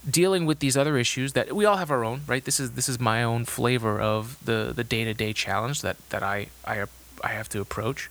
dealing 0.09 0.47
with 0.47 0.61
these 0.61 0.76
other 0.76 0.97
issues 0.97 1.35
that 1.35 1.52
we 1.54 1.66
all 1.66 1.76
have 1.76 1.90
our 1.90 2.04
own, 2.04 2.23
right? 2.26 2.44
This 2.44 2.59
is 2.59 2.73
this 2.73 2.88
is 2.88 2.99
my 2.99 3.23
own 3.23 3.44
flavor 3.44 4.00
of 4.00 4.42
the 4.42 4.73
the 4.75 4.85
day 4.85 5.04
to 5.04 5.12
day 5.12 5.35
challenge 5.35 5.82
that 5.82 5.97
that 6.09 6.23
I 6.23 6.49
I 6.64 6.85
I 7.23 7.28
have 7.28 7.50
to 7.50 7.61
approach 7.61 8.11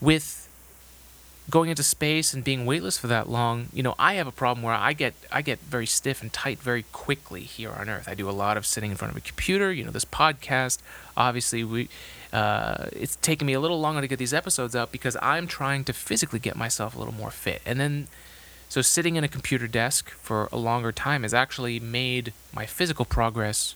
with 0.00 0.49
going 1.48 1.70
into 1.70 1.82
space 1.82 2.34
and 2.34 2.44
being 2.44 2.66
weightless 2.66 2.98
for 2.98 3.06
that 3.08 3.28
long, 3.28 3.68
you 3.72 3.82
know, 3.82 3.94
I 3.98 4.14
have 4.14 4.26
a 4.26 4.32
problem 4.32 4.62
where 4.62 4.74
I 4.74 4.92
get 4.92 5.14
I 5.32 5.42
get 5.42 5.58
very 5.60 5.86
stiff 5.86 6.22
and 6.22 6.32
tight 6.32 6.58
very 6.58 6.84
quickly 6.92 7.42
here 7.42 7.70
on 7.70 7.88
Earth. 7.88 8.08
I 8.08 8.14
do 8.14 8.28
a 8.28 8.32
lot 8.32 8.56
of 8.56 8.66
sitting 8.66 8.90
in 8.90 8.96
front 8.96 9.12
of 9.12 9.16
a 9.16 9.20
computer. 9.20 9.72
You 9.72 9.84
know, 9.84 9.90
this 9.90 10.04
podcast, 10.04 10.78
obviously, 11.16 11.64
we 11.64 11.88
uh, 12.32 12.86
it's 12.92 13.16
taken 13.16 13.46
me 13.46 13.52
a 13.52 13.60
little 13.60 13.80
longer 13.80 14.00
to 14.00 14.08
get 14.08 14.18
these 14.18 14.34
episodes 14.34 14.76
out 14.76 14.92
because 14.92 15.16
I'm 15.20 15.46
trying 15.46 15.84
to 15.84 15.92
physically 15.92 16.38
get 16.38 16.56
myself 16.56 16.94
a 16.94 16.98
little 16.98 17.14
more 17.14 17.30
fit. 17.30 17.60
And 17.66 17.80
then, 17.80 18.08
so 18.68 18.82
sitting 18.82 19.16
in 19.16 19.24
a 19.24 19.28
computer 19.28 19.66
desk 19.66 20.10
for 20.10 20.48
a 20.52 20.56
longer 20.56 20.92
time 20.92 21.22
has 21.22 21.34
actually 21.34 21.80
made 21.80 22.32
my 22.54 22.66
physical 22.66 23.04
progress 23.04 23.74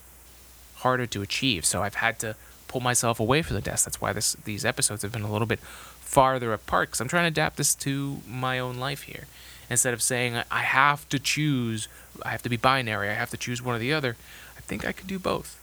harder 0.76 1.06
to 1.06 1.23
achieve. 1.23 1.64
So 1.64 1.83
I've 1.83 1.97
had 1.97 2.18
to 2.21 2.37
pull 2.68 2.80
myself 2.80 3.18
away 3.18 3.42
from 3.42 3.56
the 3.56 3.62
desk. 3.62 3.85
That's 3.87 4.00
why 4.00 4.12
this 4.12 4.35
these 4.44 4.64
episodes 4.64 5.02
have 5.02 5.12
been 5.12 5.23
a 5.23 5.33
little 5.33 5.47
bit 5.47 5.61
farther 6.04 6.52
apart 6.52 6.88
because 6.88 7.00
I'm 7.00 7.08
trying 7.08 7.25
to 7.25 7.28
adapt 7.28 7.56
this 7.56 7.75
to 7.76 8.18
my 8.28 8.58
own 8.58 8.78
life 8.78 9.02
here. 9.02 9.26
Instead 9.70 9.94
of 9.94 10.02
saying 10.02 10.37
I 10.50 10.61
have 10.61 11.08
to 11.08 11.18
choose, 11.18 11.88
I 12.23 12.30
have 12.30 12.42
to 12.42 12.49
be 12.49 12.56
binary, 12.56 13.08
I 13.08 13.14
have 13.14 13.30
to 13.30 13.37
choose 13.37 13.62
one 13.62 13.75
or 13.75 13.78
the 13.78 13.92
other, 13.92 14.16
I 14.56 14.61
think 14.61 14.87
I 14.87 14.92
could 14.92 15.06
do 15.06 15.18
both. 15.18 15.61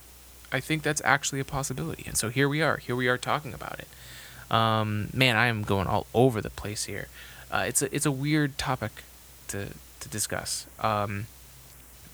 I 0.51 0.60
think 0.60 0.83
that's 0.83 1.01
actually 1.05 1.39
a 1.39 1.45
possibility. 1.45 2.03
And 2.05 2.17
so 2.17 2.29
here 2.29 2.50
we 2.50 2.62
are. 2.62 2.77
Here 2.77 2.95
we 2.95 3.07
are 3.07 3.17
talking 3.17 3.53
about 3.53 3.79
it. 3.79 3.88
Um, 4.53 5.07
man, 5.13 5.38
I 5.38 5.48
am 5.48 5.63
going 5.63 5.88
all 5.88 6.07
over 6.13 6.41
the 6.41 6.50
place 6.50 6.86
here. 6.86 7.07
Uh, 7.50 7.63
it's 7.67 7.81
a 7.81 7.95
it's 7.95 8.05
a 8.05 8.12
weird 8.12 8.57
topic 8.57 9.03
to 9.50 9.69
to 10.01 10.10
discuss. 10.10 10.65
Um, 10.79 11.27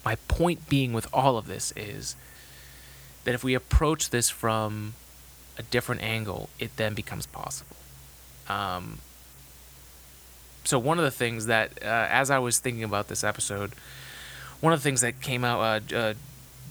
my 0.05 0.15
point 0.27 0.69
being 0.69 0.93
with 0.93 1.07
all 1.11 1.37
of 1.37 1.47
this 1.47 1.73
is 1.75 2.15
that 3.23 3.33
if 3.33 3.43
we 3.43 3.55
approach 3.55 4.11
this 4.11 4.29
from 4.29 4.93
a 5.57 5.63
different 5.63 6.01
angle, 6.03 6.49
it 6.59 6.77
then 6.77 6.93
becomes 6.93 7.25
possible. 7.25 7.75
Um, 8.49 8.99
so 10.63 10.77
one 10.77 10.97
of 10.97 11.05
the 11.05 11.11
things 11.11 11.45
that, 11.45 11.71
uh, 11.81 12.07
as 12.09 12.29
I 12.29 12.39
was 12.39 12.59
thinking 12.59 12.83
about 12.83 13.07
this 13.07 13.23
episode, 13.23 13.71
one 14.59 14.73
of 14.73 14.79
the 14.79 14.83
things 14.83 15.01
that 15.01 15.21
came 15.21 15.43
out, 15.43 15.93
uh, 15.93 15.95
uh, 15.95 16.13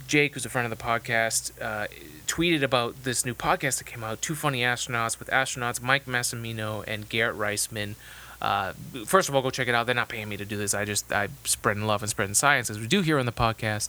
Jake, 0.06 0.34
who's 0.34 0.44
a 0.44 0.48
friend 0.48 0.70
of 0.70 0.76
the 0.76 0.82
podcast, 0.82 1.50
uh, 1.60 1.86
tweeted 2.26 2.62
about 2.62 3.04
this 3.04 3.24
new 3.24 3.34
podcast 3.34 3.78
that 3.78 3.84
came 3.84 4.04
out, 4.04 4.20
Two 4.20 4.34
Funny 4.34 4.60
Astronauts, 4.60 5.18
with 5.18 5.28
astronauts 5.28 5.80
Mike 5.80 6.06
Massimino 6.06 6.84
and 6.86 7.08
Garrett 7.08 7.36
Reisman. 7.36 7.94
Uh, 8.40 8.74
first 9.06 9.28
of 9.28 9.34
all, 9.34 9.42
go 9.42 9.50
check 9.50 9.68
it 9.68 9.74
out. 9.74 9.86
They're 9.86 9.94
not 9.94 10.08
paying 10.08 10.28
me 10.28 10.36
to 10.36 10.44
do 10.44 10.56
this. 10.56 10.74
I 10.74 10.84
just 10.84 11.10
I 11.12 11.28
spreading 11.44 11.86
love 11.86 12.02
and 12.02 12.10
spreading 12.10 12.34
science 12.34 12.68
as 12.68 12.78
we 12.78 12.86
do 12.86 13.00
here 13.00 13.18
on 13.18 13.26
the 13.26 13.32
podcast. 13.32 13.88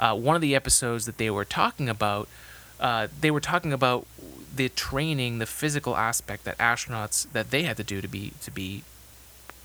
Uh, 0.00 0.14
one 0.16 0.34
of 0.34 0.40
the 0.40 0.54
episodes 0.54 1.04
that 1.06 1.18
they 1.18 1.30
were 1.30 1.44
talking 1.44 1.88
about, 1.88 2.28
uh, 2.80 3.08
they 3.20 3.30
were 3.30 3.40
talking 3.40 3.72
about 3.72 4.06
the 4.54 4.68
training, 4.70 5.38
the 5.38 5.46
physical 5.46 5.96
aspect 5.96 6.44
that 6.44 6.58
astronauts 6.58 7.30
that 7.32 7.50
they 7.50 7.62
had 7.62 7.76
to 7.78 7.84
do 7.84 8.00
to 8.00 8.08
be 8.08 8.32
to 8.42 8.50
be 8.50 8.82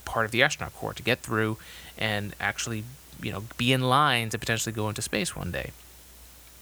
part 0.06 0.26
of 0.26 0.32
the 0.32 0.42
astronaut 0.42 0.74
corps 0.74 0.94
to 0.94 1.04
get 1.04 1.20
through 1.20 1.58
and 1.98 2.34
actually 2.40 2.86
you 3.22 3.32
know 3.32 3.44
be 3.58 3.74
in 3.74 3.82
line 3.82 4.30
to 4.30 4.40
potentially 4.40 4.74
go 4.74 4.88
into 4.90 5.02
space 5.02 5.36
one 5.36 5.52
day. 5.52 5.72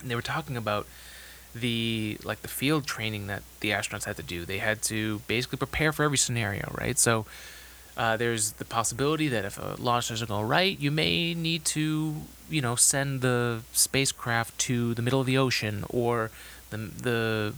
And 0.00 0.10
they 0.10 0.14
were 0.14 0.22
talking 0.22 0.56
about 0.56 0.86
the 1.54 2.18
like 2.24 2.42
the 2.42 2.48
field 2.48 2.86
training 2.86 3.28
that 3.28 3.42
the 3.60 3.70
astronauts 3.70 4.04
had 4.04 4.16
to 4.16 4.22
do. 4.22 4.44
They 4.44 4.58
had 4.58 4.82
to 4.82 5.20
basically 5.26 5.58
prepare 5.58 5.92
for 5.92 6.02
every 6.02 6.18
scenario, 6.18 6.74
right? 6.78 6.98
So 6.98 7.26
uh, 7.96 8.16
there's 8.16 8.52
the 8.52 8.64
possibility 8.64 9.28
that 9.28 9.44
if 9.44 9.58
a 9.58 9.76
launch 9.78 10.08
doesn't 10.08 10.28
go 10.28 10.42
right, 10.42 10.78
you 10.78 10.90
may 10.90 11.32
need 11.32 11.64
to, 11.64 12.16
you 12.50 12.60
know, 12.60 12.76
send 12.76 13.22
the 13.22 13.60
spacecraft 13.72 14.58
to 14.58 14.92
the 14.94 15.02
middle 15.02 15.20
of 15.20 15.26
the 15.26 15.38
ocean 15.38 15.84
or 15.88 16.30
the 16.70 16.76
the 16.76 17.54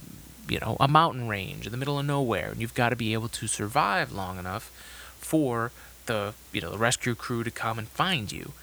you 0.49 0.59
know 0.59 0.77
a 0.79 0.87
mountain 0.87 1.27
range 1.27 1.65
in 1.65 1.71
the 1.71 1.77
middle 1.77 1.99
of 1.99 2.05
nowhere, 2.05 2.49
and 2.49 2.61
you've 2.61 2.73
got 2.73 2.89
to 2.89 2.95
be 2.95 3.13
able 3.13 3.29
to 3.29 3.47
survive 3.47 4.11
long 4.11 4.39
enough 4.39 4.71
for 5.19 5.71
the 6.05 6.33
you 6.51 6.61
know 6.61 6.71
the 6.71 6.77
rescue 6.77 7.15
crew 7.15 7.43
to 7.43 7.51
come 7.51 7.77
and 7.79 7.87
find 7.87 8.31
you. 8.31 8.53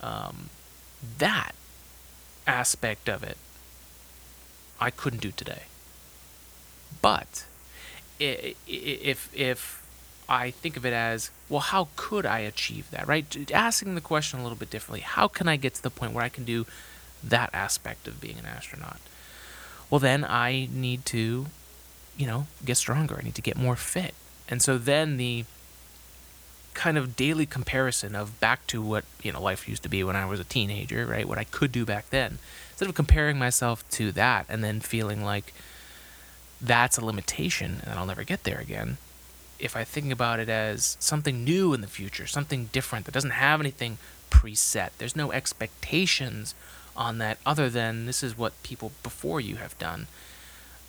Um, 0.00 0.50
that 1.18 1.54
aspect 2.46 3.08
of 3.08 3.22
it, 3.22 3.36
I 4.80 4.90
couldn't 4.90 5.22
do 5.22 5.30
today. 5.30 5.62
But 7.00 7.46
if 8.18 9.30
if 9.34 9.84
I 10.28 10.50
think 10.50 10.76
of 10.76 10.86
it 10.86 10.92
as, 10.92 11.30
well, 11.48 11.60
how 11.60 11.88
could 11.96 12.24
I 12.24 12.38
achieve 12.40 12.90
that, 12.90 13.06
right? 13.06 13.50
Asking 13.52 13.94
the 13.94 14.00
question 14.00 14.40
a 14.40 14.42
little 14.42 14.56
bit 14.56 14.70
differently. 14.70 15.00
How 15.00 15.28
can 15.28 15.48
I 15.48 15.56
get 15.56 15.74
to 15.74 15.82
the 15.82 15.90
point 15.90 16.12
where 16.12 16.24
I 16.24 16.30
can 16.30 16.44
do 16.44 16.64
that 17.22 17.50
aspect 17.52 18.08
of 18.08 18.20
being 18.20 18.38
an 18.38 18.46
astronaut? 18.46 19.00
Well, 19.90 19.98
then 19.98 20.24
I 20.24 20.68
need 20.72 21.04
to, 21.06 21.46
you 22.16 22.26
know, 22.26 22.46
get 22.64 22.76
stronger. 22.76 23.16
I 23.18 23.24
need 23.24 23.34
to 23.36 23.42
get 23.42 23.56
more 23.56 23.76
fit. 23.76 24.14
And 24.48 24.60
so 24.60 24.78
then 24.78 25.16
the 25.16 25.44
kind 26.74 26.98
of 26.98 27.16
daily 27.16 27.46
comparison 27.46 28.14
of 28.14 28.40
back 28.40 28.66
to 28.66 28.82
what, 28.82 29.04
you 29.22 29.32
know, 29.32 29.40
life 29.40 29.68
used 29.68 29.82
to 29.84 29.88
be 29.88 30.02
when 30.04 30.16
I 30.16 30.26
was 30.26 30.40
a 30.40 30.44
teenager, 30.44 31.06
right? 31.06 31.26
What 31.26 31.38
I 31.38 31.44
could 31.44 31.72
do 31.72 31.84
back 31.84 32.10
then. 32.10 32.38
Instead 32.70 32.88
of 32.88 32.94
comparing 32.94 33.38
myself 33.38 33.88
to 33.90 34.10
that 34.12 34.46
and 34.48 34.62
then 34.62 34.80
feeling 34.80 35.24
like 35.24 35.54
that's 36.60 36.98
a 36.98 37.04
limitation 37.04 37.80
and 37.84 37.98
I'll 37.98 38.06
never 38.06 38.24
get 38.24 38.42
there 38.42 38.58
again, 38.58 38.98
if 39.58 39.76
I 39.76 39.84
think 39.84 40.12
about 40.12 40.40
it 40.40 40.48
as 40.48 40.96
something 40.98 41.44
new 41.44 41.72
in 41.72 41.80
the 41.80 41.86
future, 41.86 42.26
something 42.26 42.68
different 42.72 43.06
that 43.06 43.12
doesn't 43.14 43.30
have 43.30 43.60
anything 43.60 43.98
preset, 44.30 44.90
there's 44.98 45.14
no 45.14 45.30
expectations 45.30 46.54
on 46.96 47.18
that 47.18 47.38
other 47.44 47.68
than 47.68 48.06
this 48.06 48.22
is 48.22 48.36
what 48.38 48.60
people 48.62 48.92
before 49.02 49.40
you 49.40 49.56
have 49.56 49.76
done, 49.78 50.06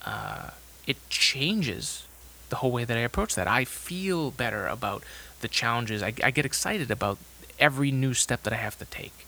uh, 0.06 0.52
it 0.86 0.98
changes 1.10 2.06
the 2.50 2.58
whole 2.58 2.72
way 2.72 2.86
that 2.86 2.98
I 2.98 3.02
approach 3.02 3.36
that. 3.36 3.48
I 3.48 3.65
feel 3.65 4.32
better 4.32 4.68
about 4.68 5.04
the 5.41 5.48
challenges. 5.48 6.04
I, 6.04 6.13
I 6.24 6.32
get 6.32 6.46
excited 6.46 6.91
about 6.91 7.18
every 7.60 7.91
new 7.91 8.13
step 8.13 8.44
that 8.44 8.54
I 8.54 8.58
have 8.58 8.78
to 8.80 8.86
take. 8.86 9.26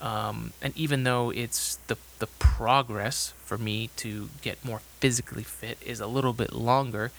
Um, 0.00 0.52
and 0.62 0.74
even 0.76 1.04
though 1.04 1.30
it's 1.30 1.76
the 1.88 1.96
the 2.20 2.26
progress 2.38 3.34
for 3.44 3.58
me 3.58 3.90
to 3.96 4.30
get 4.40 4.64
more 4.64 4.80
physically 5.00 5.42
fit 5.42 5.78
is 5.84 6.00
a 6.00 6.06
little 6.06 6.32
bit 6.32 6.52
longer, 6.52 7.10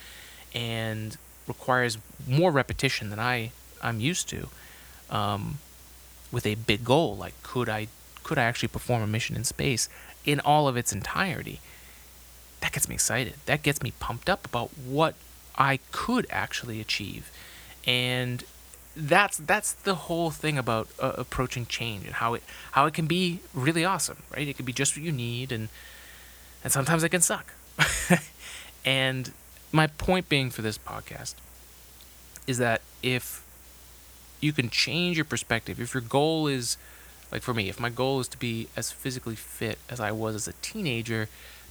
and 0.54 1.16
requires 1.46 1.98
more 2.26 2.50
repetition 2.50 3.10
than 3.10 3.20
I 3.20 3.52
I'm 3.82 4.00
used 4.00 4.28
to. 4.30 4.48
Um, 5.10 5.58
with 6.32 6.46
a 6.46 6.54
big 6.54 6.82
goal 6.82 7.16
like 7.16 7.34
could 7.42 7.68
I 7.68 7.88
could 8.22 8.38
I 8.38 8.42
actually 8.44 8.68
perform 8.68 9.02
a 9.02 9.06
mission 9.06 9.36
in 9.36 9.44
space 9.44 9.88
in 10.24 10.40
all 10.40 10.68
of 10.68 10.76
its 10.76 10.92
entirety? 10.92 11.60
That 12.60 12.72
gets 12.72 12.88
me 12.88 12.94
excited. 12.94 13.34
That 13.46 13.62
gets 13.62 13.82
me 13.82 13.92
pumped 13.98 14.30
up 14.30 14.46
about 14.46 14.70
what 14.78 15.14
I 15.56 15.80
could 15.90 16.26
actually 16.30 16.80
achieve. 16.80 17.30
And 17.86 18.44
that's 18.96 19.38
that's 19.38 19.72
the 19.72 19.94
whole 19.94 20.30
thing 20.30 20.58
about 20.58 20.88
uh, 21.00 21.12
approaching 21.16 21.66
change 21.66 22.04
and 22.04 22.14
how 22.14 22.34
it 22.34 22.42
how 22.72 22.86
it 22.86 22.94
can 22.94 23.06
be 23.06 23.40
really 23.54 23.84
awesome, 23.84 24.22
right? 24.34 24.46
It 24.46 24.56
can 24.56 24.66
be 24.66 24.72
just 24.72 24.96
what 24.96 25.04
you 25.04 25.12
need 25.12 25.50
and 25.50 25.68
and 26.62 26.72
sometimes 26.72 27.02
it 27.02 27.08
can 27.08 27.20
suck. 27.20 27.54
and 28.84 29.32
my 29.72 29.86
point 29.86 30.28
being 30.28 30.50
for 30.50 30.62
this 30.62 30.78
podcast 30.78 31.34
is 32.46 32.58
that 32.58 32.82
if 33.02 33.44
you 34.40 34.52
can 34.52 34.68
change 34.68 35.16
your 35.16 35.24
perspective, 35.24 35.80
if 35.80 35.94
your 35.94 36.02
goal 36.02 36.46
is, 36.46 36.76
like 37.32 37.42
for 37.42 37.54
me, 37.54 37.70
if 37.70 37.80
my 37.80 37.88
goal 37.88 38.20
is 38.20 38.28
to 38.28 38.38
be 38.38 38.68
as 38.76 38.92
physically 38.92 39.34
fit 39.34 39.78
as 39.88 39.98
I 39.98 40.12
was 40.12 40.34
as 40.34 40.46
a 40.46 40.52
teenager, 40.60 41.28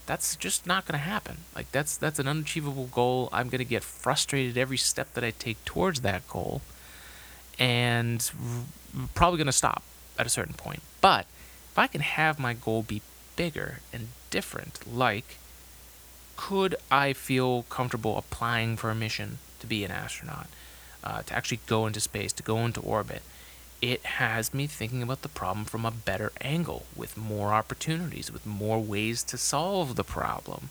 that's 0.07 0.35
just 0.35 0.65
not 0.65 0.87
going 0.87 0.99
to 0.99 1.05
happen. 1.05 1.37
Like 1.55 1.71
that's 1.71 1.95
that's 1.95 2.17
an 2.17 2.27
unachievable 2.27 2.87
goal. 2.87 3.29
I'm 3.31 3.47
going 3.47 3.59
to 3.59 3.65
get 3.65 3.83
frustrated 3.83 4.57
every 4.57 4.77
step 4.77 5.13
that 5.13 5.23
I 5.23 5.31
take 5.31 5.63
towards 5.63 6.01
that 6.01 6.27
goal, 6.27 6.61
and 7.59 8.29
r- 8.43 9.07
probably 9.13 9.37
going 9.37 9.45
to 9.45 9.53
stop 9.53 9.83
at 10.17 10.25
a 10.25 10.29
certain 10.29 10.55
point. 10.55 10.81
But 10.99 11.27
if 11.71 11.77
I 11.77 11.85
can 11.85 12.01
have 12.01 12.39
my 12.39 12.53
goal 12.53 12.81
be 12.81 13.03
bigger 13.35 13.79
and 13.93 14.07
different, 14.31 14.79
like 14.91 15.37
could 16.35 16.75
I 16.89 17.13
feel 17.13 17.63
comfortable 17.69 18.17
applying 18.17 18.77
for 18.77 18.89
a 18.89 18.95
mission 18.95 19.37
to 19.59 19.67
be 19.67 19.83
an 19.83 19.91
astronaut, 19.91 20.47
uh, 21.03 21.21
to 21.21 21.35
actually 21.35 21.59
go 21.67 21.85
into 21.85 21.99
space, 21.99 22.33
to 22.33 22.41
go 22.41 22.57
into 22.65 22.79
orbit? 22.81 23.21
It 23.81 24.05
has 24.05 24.53
me 24.53 24.67
thinking 24.67 25.01
about 25.01 25.23
the 25.23 25.29
problem 25.29 25.65
from 25.65 25.85
a 25.85 25.91
better 25.91 26.31
angle, 26.39 26.85
with 26.95 27.17
more 27.17 27.51
opportunities, 27.53 28.31
with 28.31 28.45
more 28.45 28.79
ways 28.79 29.23
to 29.23 29.37
solve 29.37 29.95
the 29.95 30.03
problem. 30.03 30.69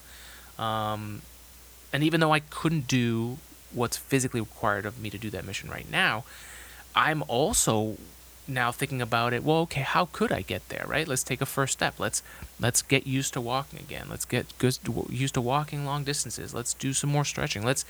Um, 0.59 1.23
and 1.93 2.05
even 2.05 2.21
though 2.21 2.33
I 2.33 2.41
couldn't 2.41 2.87
do 2.87 3.39
what's 3.73 3.97
physically 3.97 4.41
required 4.41 4.87
of 4.87 5.01
me 5.01 5.11
to 5.11 5.19
do 5.19 5.31
that 5.31 5.45
mission 5.45 5.71
right 5.71 5.91
now, 5.91 6.25
I'm 6.95 7.23
also 7.29 7.97
now 8.51 8.73
thinking 8.73 9.01
about 9.01 9.33
it 9.33 9.45
well 9.45 9.59
okay 9.59 9.83
how 9.83 10.07
could 10.07 10.33
i 10.33 10.43
get 10.43 10.69
there 10.71 10.85
right? 10.89 11.07
Let's 11.07 11.23
take 11.23 11.41
a 11.41 11.47
first 11.47 11.75
step. 11.75 11.99
Let's 11.99 12.23
let's 12.59 12.83
get 12.83 13.07
used 13.07 13.33
to 13.35 13.41
walking 13.41 13.79
again. 13.79 14.07
Let's 14.11 14.25
get 14.25 14.47
used 14.61 15.35
to 15.35 15.41
walking 15.41 15.85
long 15.85 16.05
distances. 16.05 16.53
Let's 16.53 16.75
do 16.75 16.93
some 16.93 17.11
more 17.11 17.25
stretching. 17.25 17.65
Let's 17.65 17.85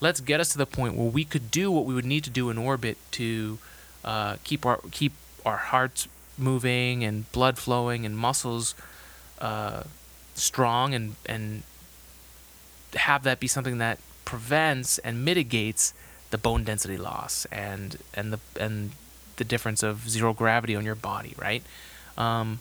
let's 0.00 0.20
get 0.20 0.40
us 0.40 0.50
to 0.50 0.58
the 0.58 0.66
point 0.66 0.94
where 0.94 1.08
we 1.08 1.24
could 1.24 1.50
do 1.50 1.70
what 1.70 1.84
we 1.84 1.94
would 1.94 2.04
need 2.04 2.24
to 2.24 2.30
do 2.30 2.50
in 2.50 2.58
orbit 2.58 2.98
to 3.12 3.58
uh, 4.06 4.36
keep 4.44 4.64
our 4.64 4.80
keep 4.90 5.12
our 5.44 5.58
hearts 5.58 6.08
moving 6.38 7.04
and 7.04 7.30
blood 7.32 7.58
flowing 7.58 8.06
and 8.06 8.16
muscles 8.16 8.74
uh, 9.40 9.82
strong 10.34 10.94
and 10.94 11.16
and 11.26 11.62
have 12.94 13.22
that 13.24 13.40
be 13.40 13.46
something 13.46 13.78
that 13.78 13.98
prevents 14.24 14.98
and 14.98 15.24
mitigates 15.24 15.92
the 16.30 16.38
bone 16.38 16.64
density 16.64 16.96
loss 16.96 17.46
and 17.46 17.98
and 18.14 18.32
the 18.32 18.40
and 18.58 18.92
the 19.36 19.44
difference 19.44 19.82
of 19.82 20.08
zero 20.08 20.32
gravity 20.32 20.74
on 20.74 20.84
your 20.84 20.94
body, 20.94 21.34
right? 21.38 21.62
Um, 22.16 22.60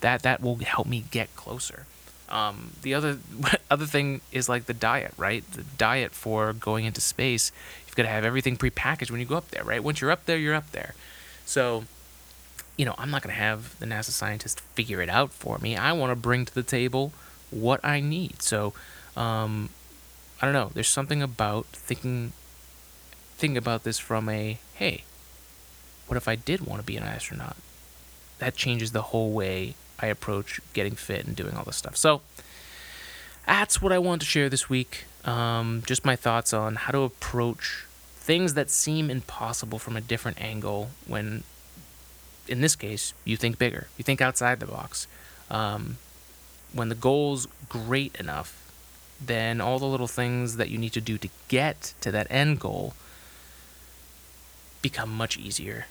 that 0.00 0.22
that 0.22 0.40
will 0.40 0.56
help 0.56 0.86
me 0.86 1.04
get 1.10 1.34
closer. 1.36 1.86
Um, 2.28 2.72
the 2.82 2.94
other 2.94 3.18
other 3.70 3.86
thing 3.86 4.20
is 4.30 4.48
like 4.48 4.66
the 4.66 4.74
diet, 4.74 5.12
right? 5.16 5.48
The 5.52 5.64
diet 5.78 6.12
for 6.12 6.52
going 6.52 6.84
into 6.84 7.00
space, 7.00 7.52
got 7.94 8.04
to 8.04 8.08
have 8.08 8.24
everything 8.24 8.56
prepackaged 8.56 9.10
when 9.10 9.20
you 9.20 9.26
go 9.26 9.36
up 9.36 9.50
there, 9.50 9.64
right? 9.64 9.82
Once 9.82 10.00
you're 10.00 10.10
up 10.10 10.26
there, 10.26 10.36
you're 10.36 10.54
up 10.54 10.70
there. 10.72 10.94
So, 11.44 11.84
you 12.76 12.84
know, 12.84 12.94
I'm 12.98 13.10
not 13.10 13.22
going 13.22 13.34
to 13.34 13.40
have 13.40 13.78
the 13.78 13.86
NASA 13.86 14.10
scientist 14.10 14.60
figure 14.60 15.00
it 15.02 15.08
out 15.08 15.30
for 15.32 15.58
me. 15.58 15.76
I 15.76 15.92
want 15.92 16.10
to 16.10 16.16
bring 16.16 16.44
to 16.44 16.54
the 16.54 16.62
table 16.62 17.12
what 17.50 17.84
I 17.84 18.00
need. 18.00 18.42
So, 18.42 18.72
um, 19.16 19.70
I 20.40 20.46
don't 20.46 20.54
know. 20.54 20.70
There's 20.74 20.88
something 20.88 21.22
about 21.22 21.66
thinking 21.66 22.32
thinking 23.36 23.56
about 23.56 23.82
this 23.82 23.98
from 23.98 24.28
a 24.28 24.58
hey, 24.74 25.04
what 26.06 26.16
if 26.16 26.28
I 26.28 26.34
did 26.36 26.66
want 26.66 26.80
to 26.80 26.86
be 26.86 26.96
an 26.96 27.04
astronaut? 27.04 27.56
That 28.38 28.56
changes 28.56 28.92
the 28.92 29.02
whole 29.02 29.32
way 29.32 29.74
I 30.00 30.06
approach 30.06 30.60
getting 30.72 30.94
fit 30.94 31.24
and 31.26 31.36
doing 31.36 31.54
all 31.56 31.64
this 31.64 31.76
stuff. 31.76 31.96
So 31.96 32.22
that's 33.46 33.80
what 33.80 33.92
I 33.92 33.98
wanted 33.98 34.20
to 34.20 34.26
share 34.26 34.48
this 34.48 34.68
week. 34.68 35.04
Um, 35.24 35.82
just 35.86 36.04
my 36.04 36.16
thoughts 36.16 36.52
on 36.52 36.74
how 36.76 36.92
to 36.92 37.00
approach 37.00 37.86
things 38.14 38.54
that 38.54 38.70
seem 38.70 39.10
impossible 39.10 39.78
from 39.78 39.96
a 39.96 40.00
different 40.00 40.40
angle 40.40 40.90
when, 41.06 41.44
in 42.48 42.60
this 42.60 42.74
case, 42.76 43.14
you 43.24 43.36
think 43.36 43.58
bigger, 43.58 43.88
you 43.96 44.04
think 44.04 44.20
outside 44.20 44.60
the 44.60 44.66
box. 44.66 45.06
Um, 45.50 45.98
when 46.72 46.88
the 46.88 46.94
goal's 46.94 47.46
great 47.68 48.14
enough, 48.16 48.58
then 49.24 49.60
all 49.60 49.78
the 49.78 49.86
little 49.86 50.08
things 50.08 50.56
that 50.56 50.68
you 50.68 50.78
need 50.78 50.92
to 50.92 51.00
do 51.00 51.18
to 51.18 51.28
get 51.48 51.94
to 52.00 52.10
that 52.10 52.26
end 52.30 52.58
goal 52.58 52.94
become 54.80 55.14
much 55.14 55.38
easier 55.38 55.86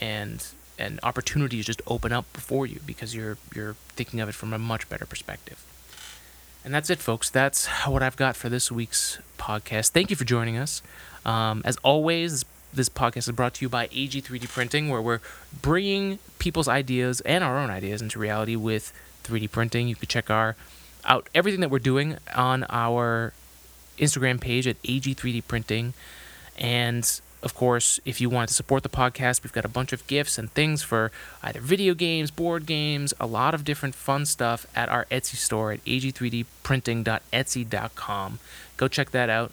and 0.00 0.46
and 0.78 1.00
opportunities 1.02 1.66
just 1.66 1.82
open 1.88 2.12
up 2.12 2.32
before 2.32 2.66
you 2.66 2.80
because 2.86 3.14
you're 3.14 3.36
you're 3.54 3.74
thinking 3.96 4.20
of 4.20 4.28
it 4.28 4.34
from 4.34 4.52
a 4.52 4.58
much 4.58 4.88
better 4.88 5.06
perspective. 5.06 5.64
And 6.64 6.74
that's 6.74 6.90
it, 6.90 6.98
folks. 6.98 7.30
That's 7.30 7.66
what 7.86 8.02
I've 8.02 8.16
got 8.16 8.36
for 8.36 8.48
this 8.48 8.70
week's 8.70 9.18
podcast. 9.38 9.90
Thank 9.90 10.10
you 10.10 10.16
for 10.16 10.24
joining 10.24 10.56
us. 10.56 10.82
Um, 11.24 11.62
as 11.64 11.76
always, 11.78 12.44
this 12.72 12.88
podcast 12.88 13.28
is 13.28 13.30
brought 13.30 13.54
to 13.54 13.64
you 13.64 13.68
by 13.68 13.88
AG 13.92 14.20
3D 14.20 14.48
Printing, 14.48 14.88
where 14.88 15.00
we're 15.00 15.20
bringing 15.62 16.18
people's 16.38 16.68
ideas 16.68 17.20
and 17.22 17.42
our 17.42 17.58
own 17.58 17.70
ideas 17.70 18.02
into 18.02 18.18
reality 18.18 18.56
with 18.56 18.92
3D 19.24 19.50
printing. 19.50 19.88
You 19.88 19.96
can 19.96 20.08
check 20.08 20.30
our 20.30 20.56
out 21.04 21.28
everything 21.34 21.60
that 21.60 21.70
we're 21.70 21.78
doing 21.78 22.18
on 22.34 22.64
our 22.68 23.32
Instagram 23.98 24.40
page 24.40 24.66
at 24.66 24.76
AG 24.84 25.14
3D 25.14 25.46
Printing, 25.46 25.94
and 26.56 27.20
of 27.42 27.54
course, 27.54 27.98
if 28.04 28.20
you 28.20 28.28
want 28.28 28.48
to 28.48 28.54
support 28.54 28.82
the 28.82 28.88
podcast, 28.88 29.44
we've 29.44 29.52
got 29.52 29.64
a 29.64 29.68
bunch 29.68 29.92
of 29.92 30.04
gifts 30.06 30.38
and 30.38 30.50
things 30.50 30.82
for 30.82 31.12
either 31.42 31.60
video 31.60 31.94
games, 31.94 32.32
board 32.32 32.66
games, 32.66 33.14
a 33.20 33.26
lot 33.26 33.54
of 33.54 33.64
different 33.64 33.94
fun 33.94 34.26
stuff 34.26 34.66
at 34.74 34.88
our 34.88 35.04
Etsy 35.06 35.36
store 35.36 35.70
at 35.72 35.84
ag3dprinting.etsy.com. 35.84 38.38
Go 38.76 38.88
check 38.88 39.12
that 39.12 39.30
out. 39.30 39.52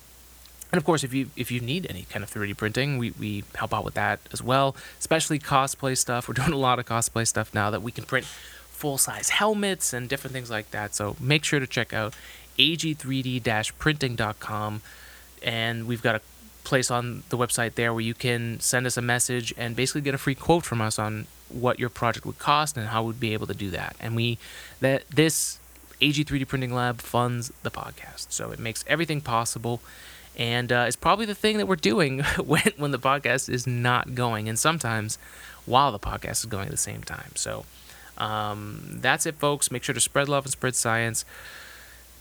And 0.71 0.79
of 0.79 0.85
course, 0.85 1.03
if 1.03 1.13
you 1.13 1.29
if 1.35 1.51
you 1.51 1.59
need 1.61 1.85
any 1.89 2.07
kind 2.09 2.23
of 2.23 2.33
3D 2.33 2.57
printing, 2.57 2.97
we, 2.97 3.11
we 3.11 3.43
help 3.53 3.71
out 3.73 3.85
with 3.85 3.93
that 3.93 4.19
as 4.33 4.41
well, 4.41 4.75
especially 4.99 5.37
cosplay 5.39 5.95
stuff. 5.97 6.27
We're 6.27 6.33
doing 6.33 6.53
a 6.53 6.57
lot 6.57 6.79
of 6.79 6.85
cosplay 6.85 7.27
stuff 7.27 7.53
now 7.53 7.69
that 7.69 7.83
we 7.83 7.91
can 7.91 8.03
print 8.03 8.25
full 8.25 8.97
size 8.97 9.29
helmets 9.29 9.93
and 9.93 10.09
different 10.09 10.33
things 10.33 10.49
like 10.49 10.71
that. 10.71 10.95
So 10.95 11.15
make 11.19 11.43
sure 11.45 11.59
to 11.59 11.67
check 11.67 11.93
out 11.93 12.15
ag3d 12.57 13.77
printing.com. 13.77 14.81
And 15.43 15.85
we've 15.87 16.01
got 16.01 16.15
a 16.15 16.21
place 16.65 16.91
on 16.91 17.23
the 17.29 17.37
website 17.37 17.75
there 17.75 17.93
where 17.93 18.01
you 18.01 18.13
can 18.13 18.59
send 18.59 18.85
us 18.85 18.97
a 18.97 19.01
message 19.01 19.53
and 19.57 19.75
basically 19.75 20.01
get 20.01 20.13
a 20.13 20.17
free 20.17 20.35
quote 20.35 20.65
from 20.65 20.81
us 20.81 20.99
on 20.99 21.27
what 21.49 21.79
your 21.79 21.89
project 21.89 22.25
would 22.25 22.39
cost 22.39 22.75
and 22.75 22.87
how 22.87 23.03
we'd 23.03 23.19
be 23.19 23.33
able 23.33 23.47
to 23.47 23.53
do 23.53 23.69
that. 23.69 23.95
And 23.99 24.15
we 24.15 24.37
that 24.81 25.07
this 25.09 25.59
AG 26.01 26.25
3D 26.25 26.47
Printing 26.47 26.73
Lab 26.73 26.99
funds 26.99 27.53
the 27.63 27.71
podcast, 27.71 28.31
so 28.31 28.51
it 28.51 28.59
makes 28.59 28.83
everything 28.87 29.21
possible. 29.21 29.81
And 30.37 30.69
uh, 30.71 30.83
it's 30.87 30.97
probably 30.97 31.25
the 31.25 31.35
thing 31.35 31.57
that 31.57 31.67
we're 31.67 31.77
doing 31.77 32.19
when 32.43 32.73
when 32.77 32.91
the 32.91 32.99
podcast 32.99 33.47
is 33.47 33.65
not 33.65 34.15
going, 34.15 34.49
and 34.49 34.59
sometimes 34.59 35.17
while 35.65 35.91
the 35.91 35.99
podcast 35.99 36.39
is 36.39 36.45
going 36.45 36.65
at 36.65 36.71
the 36.71 36.77
same 36.77 37.03
time. 37.03 37.31
So 37.35 37.65
um, 38.17 38.99
that's 39.01 39.25
it, 39.25 39.35
folks. 39.35 39.71
Make 39.71 39.83
sure 39.83 39.95
to 39.95 40.01
spread 40.01 40.27
love 40.27 40.45
and 40.45 40.51
spread 40.51 40.75
science 40.75 41.25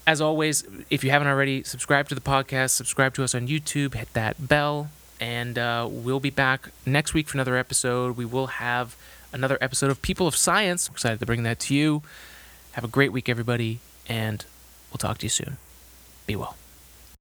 as 0.06 0.20
always, 0.20 0.64
if 0.90 1.02
you 1.02 1.10
haven't 1.10 1.28
already, 1.28 1.62
subscribe 1.62 2.08
to 2.08 2.14
the 2.14 2.20
podcast, 2.20 2.70
subscribe 2.70 3.14
to 3.14 3.24
us 3.24 3.34
on 3.34 3.48
YouTube, 3.48 3.94
hit 3.94 4.12
that 4.12 4.48
bell, 4.48 4.90
and 5.20 5.58
uh, 5.58 5.88
we'll 5.90 6.20
be 6.20 6.30
back 6.30 6.70
next 6.84 7.14
week 7.14 7.28
for 7.28 7.36
another 7.36 7.56
episode. 7.56 8.16
We 8.16 8.24
will 8.24 8.48
have 8.48 8.96
another 9.32 9.58
episode 9.60 9.90
of 9.90 10.02
People 10.02 10.26
of 10.26 10.36
Science. 10.36 10.88
I'm 10.88 10.94
excited 10.94 11.20
to 11.20 11.26
bring 11.26 11.42
that 11.44 11.58
to 11.60 11.74
you. 11.74 12.02
Have 12.72 12.84
a 12.84 12.88
great 12.88 13.12
week, 13.12 13.28
everybody, 13.28 13.80
and 14.08 14.44
we'll 14.90 14.98
talk 14.98 15.18
to 15.18 15.26
you 15.26 15.30
soon. 15.30 15.56
Be 16.26 16.36
well. 16.36 16.56